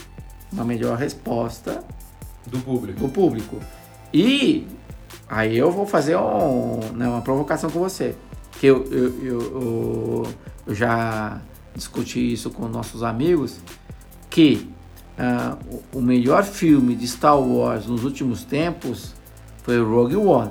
[0.52, 1.82] uma melhor resposta
[2.46, 3.00] Do público.
[3.00, 3.58] do público.
[4.12, 4.64] E
[5.28, 8.14] aí eu vou fazer um, né, uma provocação com você.
[8.60, 9.40] Que eu, eu, eu,
[10.68, 11.40] eu- já
[11.74, 13.58] discuti isso com nossos amigos,
[14.30, 14.68] que
[15.92, 19.14] o- o melhor filme de Star Wars nos últimos tempos
[19.64, 20.50] foi Rogue One,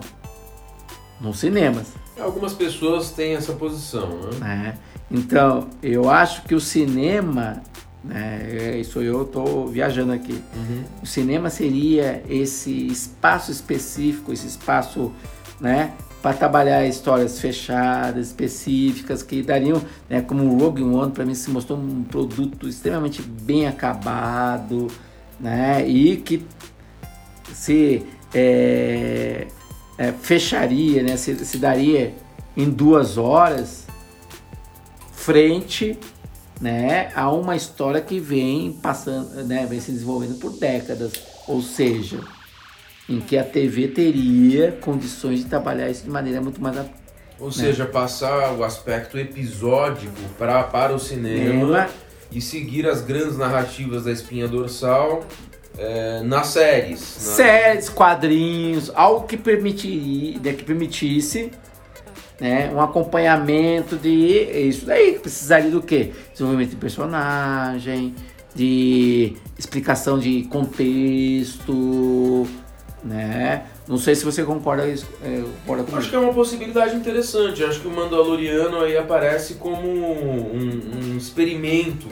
[1.24, 1.88] nos cinemas.
[2.20, 4.38] Algumas pessoas têm essa posição, né?
[4.40, 4.78] né?
[5.10, 7.62] Então, eu acho que o cinema,
[8.04, 10.44] né, isso eu estou viajando aqui,
[11.02, 15.12] o cinema seria esse espaço específico, esse espaço,
[15.60, 21.36] né, para trabalhar histórias fechadas, específicas, que dariam, né, como o Rogue One, para mim
[21.36, 24.88] se mostrou um produto extremamente bem acabado,
[25.40, 26.46] né, e que
[27.54, 28.04] se
[28.34, 29.48] é,
[29.98, 32.14] é, fecharia, né, se, se daria
[32.56, 33.86] em duas horas,
[35.12, 35.98] frente
[36.60, 41.14] né, a uma história que vem passando, né, vem se desenvolvendo por décadas,
[41.48, 42.20] ou seja,
[43.10, 46.78] em que a TV teria condições de trabalhar isso de maneira muito mais
[47.39, 47.54] ou né?
[47.54, 51.89] seja, passar o aspecto episódico pra, para o cinema.
[52.32, 55.24] e seguir as grandes narrativas da espinha dorsal
[55.78, 57.00] é, nas séries.
[57.00, 57.36] Né?
[57.36, 61.52] Séries, quadrinhos, algo que, permitir, né, que permitisse
[62.40, 65.20] né, um acompanhamento de isso daí.
[65.20, 66.12] Precisaria do quê?
[66.32, 68.14] Desenvolvimento de personagem,
[68.56, 72.48] de explicação de contexto,
[73.04, 73.66] né?
[73.88, 75.98] Não sei se você concorda, é, concorda comigo.
[75.98, 77.64] Acho que é uma possibilidade interessante.
[77.64, 82.08] Acho que o Mandaloriano aí aparece como um, um experimento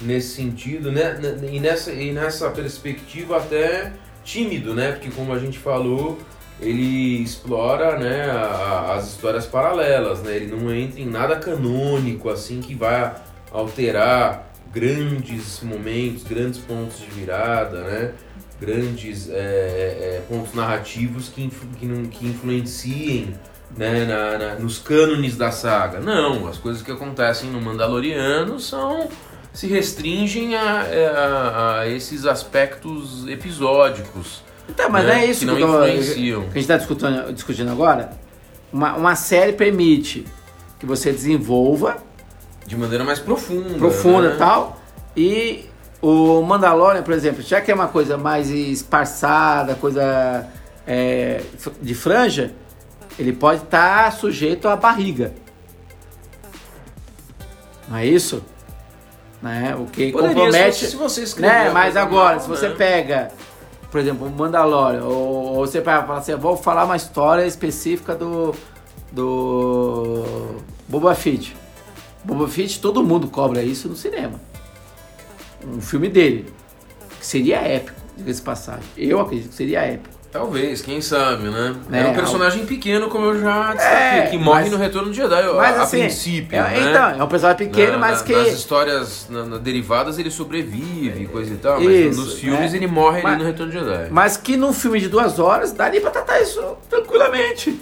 [0.00, 1.16] nesse sentido, né?
[1.50, 3.92] E nessa, e nessa perspectiva até
[4.24, 4.92] tímido, né?
[4.92, 6.18] Porque como a gente falou,
[6.60, 10.36] ele explora né, a, as histórias paralelas, né?
[10.36, 13.14] Ele não entra em nada canônico assim que vai
[13.50, 18.12] alterar grandes momentos, grandes pontos de virada, né?
[18.60, 23.34] Grandes é, é, pontos narrativos que, influ, que, não, que influenciem
[23.76, 26.00] né, na, na, nos cânones da saga.
[26.00, 29.08] Não, as coisas que acontecem no Mandaloriano são
[29.56, 35.24] se restringem a, a, a esses aspectos episódicos então, mas né?
[35.24, 36.42] é isso que, não que, influenciam.
[36.42, 38.10] que a gente está discutindo, discutindo agora.
[38.72, 40.26] Uma, uma série permite
[40.78, 41.98] que você desenvolva
[42.66, 43.78] de maneira mais profunda.
[43.78, 44.36] Profunda né?
[44.36, 44.80] tal.
[45.16, 45.66] E
[46.02, 50.46] o Mandalorian, por exemplo, já que é uma coisa mais esparçada, coisa
[50.86, 51.40] é,
[51.80, 52.52] de franja,
[53.18, 55.32] ele pode estar tá sujeito à barriga.
[57.88, 58.42] Não é isso?
[59.46, 59.76] Né?
[59.76, 60.86] O que Poderia, compromete.
[60.86, 61.64] Se você escrever.
[61.64, 61.70] Né?
[61.70, 62.74] Mas agora, se você né?
[62.76, 63.32] pega
[63.90, 68.54] por exemplo, Mandalorian, ou, ou você vai falar assim, vou falar uma história específica do,
[69.10, 70.22] do
[70.88, 71.56] Boba Fett.
[72.24, 74.40] Boba Fett, todo mundo cobra isso no cinema.
[75.66, 76.52] Um filme dele,
[77.18, 78.84] que seria épico, diga-se passagem.
[78.96, 80.15] Eu acredito que seria épico.
[80.36, 81.74] Talvez, quem sabe, né?
[81.90, 82.66] É, é um personagem ao...
[82.66, 85.82] pequeno, como eu já destaquei, é, que morre mas, no Retorno de Jedi, mas, a,
[85.82, 86.90] assim, princípio, é, né?
[86.90, 88.32] Então, é um personagem pequeno, na, mas que...
[88.34, 92.78] Nas histórias na, na derivadas ele sobrevive, coisa e tal, mas isso, nos filmes né?
[92.78, 94.08] ele morre mas, ali no Retorno de Jedi.
[94.10, 97.80] Mas que num filme de duas horas, daria pra tratar isso tranquilamente.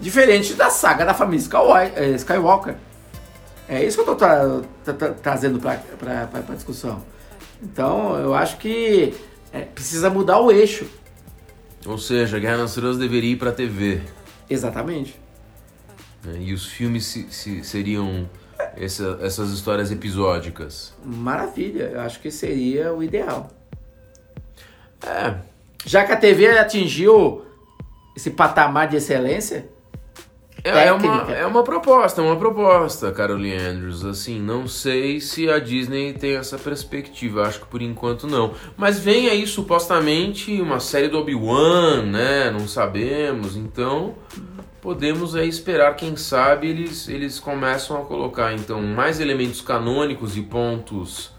[0.00, 1.44] Diferente da saga da família
[1.96, 2.76] é, Skywalker.
[3.68, 7.04] É isso que eu tô tra tra tra trazendo pra, pra, pra, pra discussão.
[7.62, 9.14] Então, eu acho que
[9.52, 10.86] é, precisa mudar o eixo.
[11.86, 14.00] Ou seja, Guerra nas Estrelas deveria ir para a TV.
[14.48, 15.20] Exatamente.
[16.26, 18.28] É, e os filmes se, se, seriam
[18.76, 20.94] essa, essas histórias episódicas.
[21.04, 23.50] Maravilha, eu acho que seria o ideal.
[25.04, 25.34] É.
[25.84, 27.44] Já que a TV atingiu
[28.16, 29.68] esse patamar de excelência,
[30.64, 34.04] é, é, uma, é uma proposta, é uma proposta, Caroline Andrews.
[34.04, 38.54] Assim, não sei se a Disney tem essa perspectiva, acho que por enquanto não.
[38.76, 42.50] Mas vem aí supostamente uma série do Obi-Wan, né?
[42.50, 44.14] Não sabemos, então
[44.80, 50.42] podemos aí esperar, quem sabe eles, eles começam a colocar então mais elementos canônicos e
[50.42, 51.32] pontos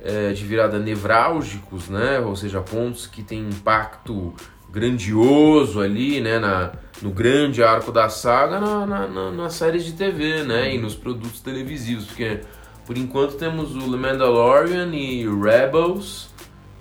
[0.00, 2.20] é, de virada nevrálgicos, né?
[2.20, 4.34] Ou seja, pontos que têm impacto
[4.70, 9.92] grandioso ali, né, na, no grande arco da saga na, na, na, nas séries de
[9.92, 12.40] TV, né, e nos produtos televisivos, porque
[12.86, 16.28] por enquanto temos o Mandalorian e Rebels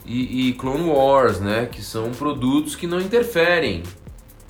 [0.06, 3.84] e, e, Clone Wars, né, que são produtos que não interferem,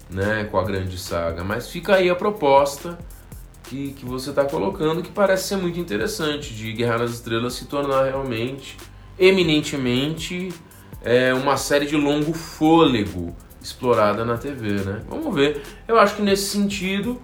[0.10, 2.98] né, com a grande saga, mas fica aí a proposta
[3.64, 7.66] que, que você está colocando que parece ser muito interessante de Guerra nas Estrelas se
[7.66, 8.76] tornar realmente
[9.20, 10.52] eminentemente
[11.04, 15.02] é uma série de longo fôlego explorada na TV, né?
[15.10, 15.62] Vamos ver.
[15.88, 17.22] Eu acho que nesse sentido,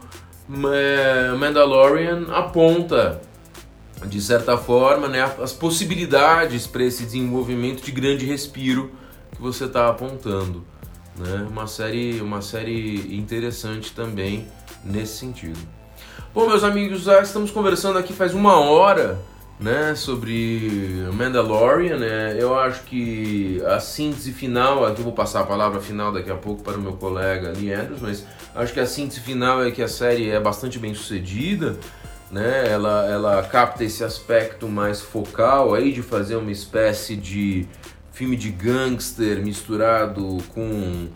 [1.37, 3.21] Mandalorian aponta
[4.05, 8.91] de certa forma, né, as possibilidades para esse desenvolvimento de grande respiro
[9.31, 10.63] que você está apontando,
[11.17, 11.47] né?
[11.49, 14.47] Uma série, uma série interessante também
[14.83, 15.59] nesse sentido.
[16.33, 19.17] Bom, meus amigos, já estamos conversando aqui faz uma hora
[19.59, 22.35] né, sobre Mandalorian, né?
[22.37, 26.35] Eu acho que a síntese final, aqui eu vou passar a palavra final daqui a
[26.35, 29.81] pouco para o meu colega Lee Andrews, mas acho que a síntese final é que
[29.81, 31.77] a série é bastante bem sucedida,
[32.29, 32.69] né?
[32.69, 37.65] Ela, ela capta esse aspecto mais focal aí de fazer uma espécie de
[38.11, 41.07] filme de gangster misturado com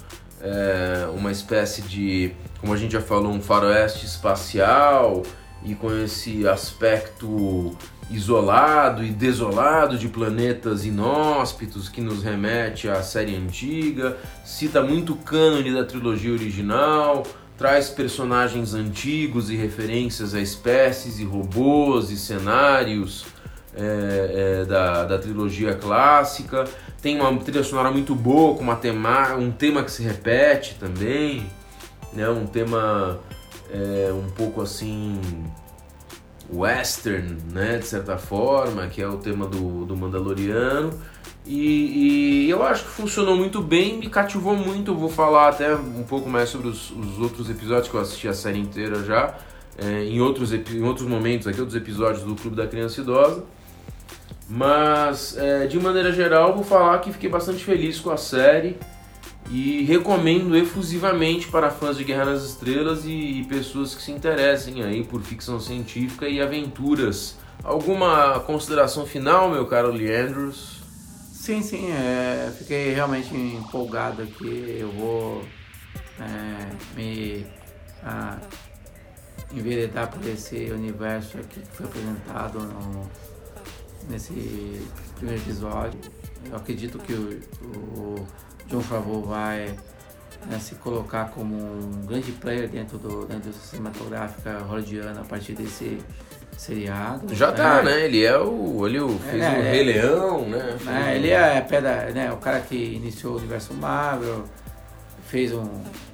[0.42, 5.24] é, uma espécie de, como a gente já falou, um faroeste espacial
[5.64, 7.76] e com esse aspecto
[8.10, 15.18] isolado e desolado de planetas inóspitos que nos remete à série antiga, cita muito o
[15.18, 17.24] cânone da trilogia original,
[17.58, 23.26] traz personagens antigos e referências a espécies e robôs e cenários
[23.76, 26.66] é, é, da, da trilogia clássica.
[27.02, 31.46] Tem uma trilha sonora muito boa, com uma tema, um tema que se repete também,
[32.14, 32.28] né?
[32.30, 33.20] um tema
[33.72, 35.20] é, um pouco assim
[36.52, 40.92] western, né, de certa forma, que é o tema do, do Mandaloriano.
[41.46, 44.92] E, e, eu acho que funcionou muito bem, me cativou muito.
[44.92, 48.28] Eu vou falar até um pouco mais sobre os, os outros episódios que eu assisti
[48.28, 49.36] a série inteira já,
[49.78, 53.44] é, em, outros, em outros momentos aqui, outros episódios do Clube da Criança Idosa.
[54.48, 58.78] Mas, é, de maneira geral, vou falar que fiquei bastante feliz com a série
[59.50, 64.84] e recomendo efusivamente para fãs de Guerra nas Estrelas e, e pessoas que se interessem
[64.84, 67.38] aí por ficção científica e aventuras.
[67.64, 70.80] Alguma consideração final, meu caro Leandros?
[71.34, 74.78] Sim, sim, é, fiquei realmente empolgado aqui.
[74.80, 75.44] Eu vou
[76.20, 77.46] é, me
[78.04, 78.38] ah,
[79.52, 83.10] enveredar por esse universo aqui que foi apresentado no,
[84.10, 84.86] nesse
[85.16, 86.00] primeiro episódio.
[86.46, 88.28] Eu acredito que o, o
[88.70, 89.76] John Favreau vai
[90.48, 95.54] né, se colocar como um grande player dentro do dentro da cinematográfica hollywoodiana a partir
[95.54, 96.00] desse
[96.58, 97.34] seriado.
[97.34, 98.06] Já tá, né?
[98.06, 98.86] Ele é o.
[98.86, 100.78] Ele fez é, o Rei é, Leão, né?
[100.88, 104.44] É, ele é pedra, né, o cara que iniciou o universo Marvel,
[105.28, 105.68] fez um.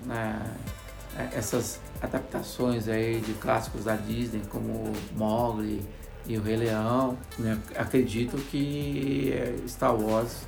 [0.05, 0.39] Né,
[1.33, 5.81] essas adaptações aí de clássicos da Disney, como Mowgli
[6.27, 7.17] e o Rei Leão.
[7.39, 7.57] Né?
[7.75, 9.33] Acredito que
[9.67, 10.41] Star Wars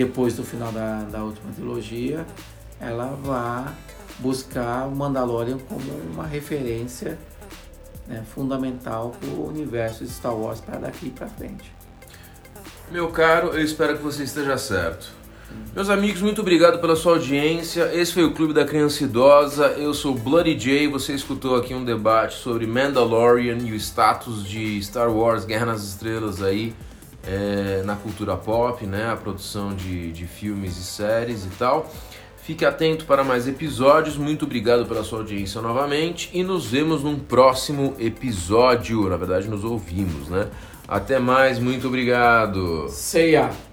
[0.00, 2.26] depois do final da, da última trilogia,
[2.80, 3.70] ela vai
[4.18, 7.18] buscar o Mandalorian como uma referência
[8.08, 11.70] né, fundamental para o universo de Star Wars para daqui para frente.
[12.90, 15.10] Meu caro, eu espero que você esteja certo.
[15.74, 17.90] Meus amigos, muito obrigado pela sua audiência.
[17.92, 19.66] Esse foi o Clube da Criança Idosa.
[19.72, 20.88] Eu sou Bloody J.
[20.88, 25.84] Você escutou aqui um debate sobre Mandalorian e o status de Star Wars Guerra nas
[25.84, 26.74] Estrelas aí
[27.26, 29.10] é, na cultura pop, né?
[29.10, 31.90] A produção de, de filmes e séries e tal.
[32.42, 34.16] Fique atento para mais episódios.
[34.16, 39.08] Muito obrigado pela sua audiência novamente e nos vemos num próximo episódio.
[39.08, 40.48] Na verdade, nos ouvimos, né?
[40.88, 42.88] Até mais, muito obrigado.
[42.88, 43.69] Ceia.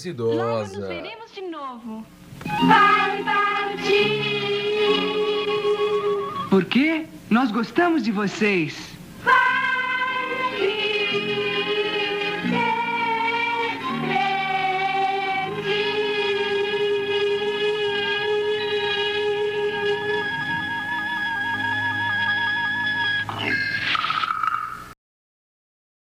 [0.00, 0.36] Da Criança Idosa.
[0.36, 2.06] Logo nos veremos de novo.
[2.66, 4.20] Vai partir.
[6.48, 7.06] Por quê?
[7.28, 8.89] Nós gostamos de vocês.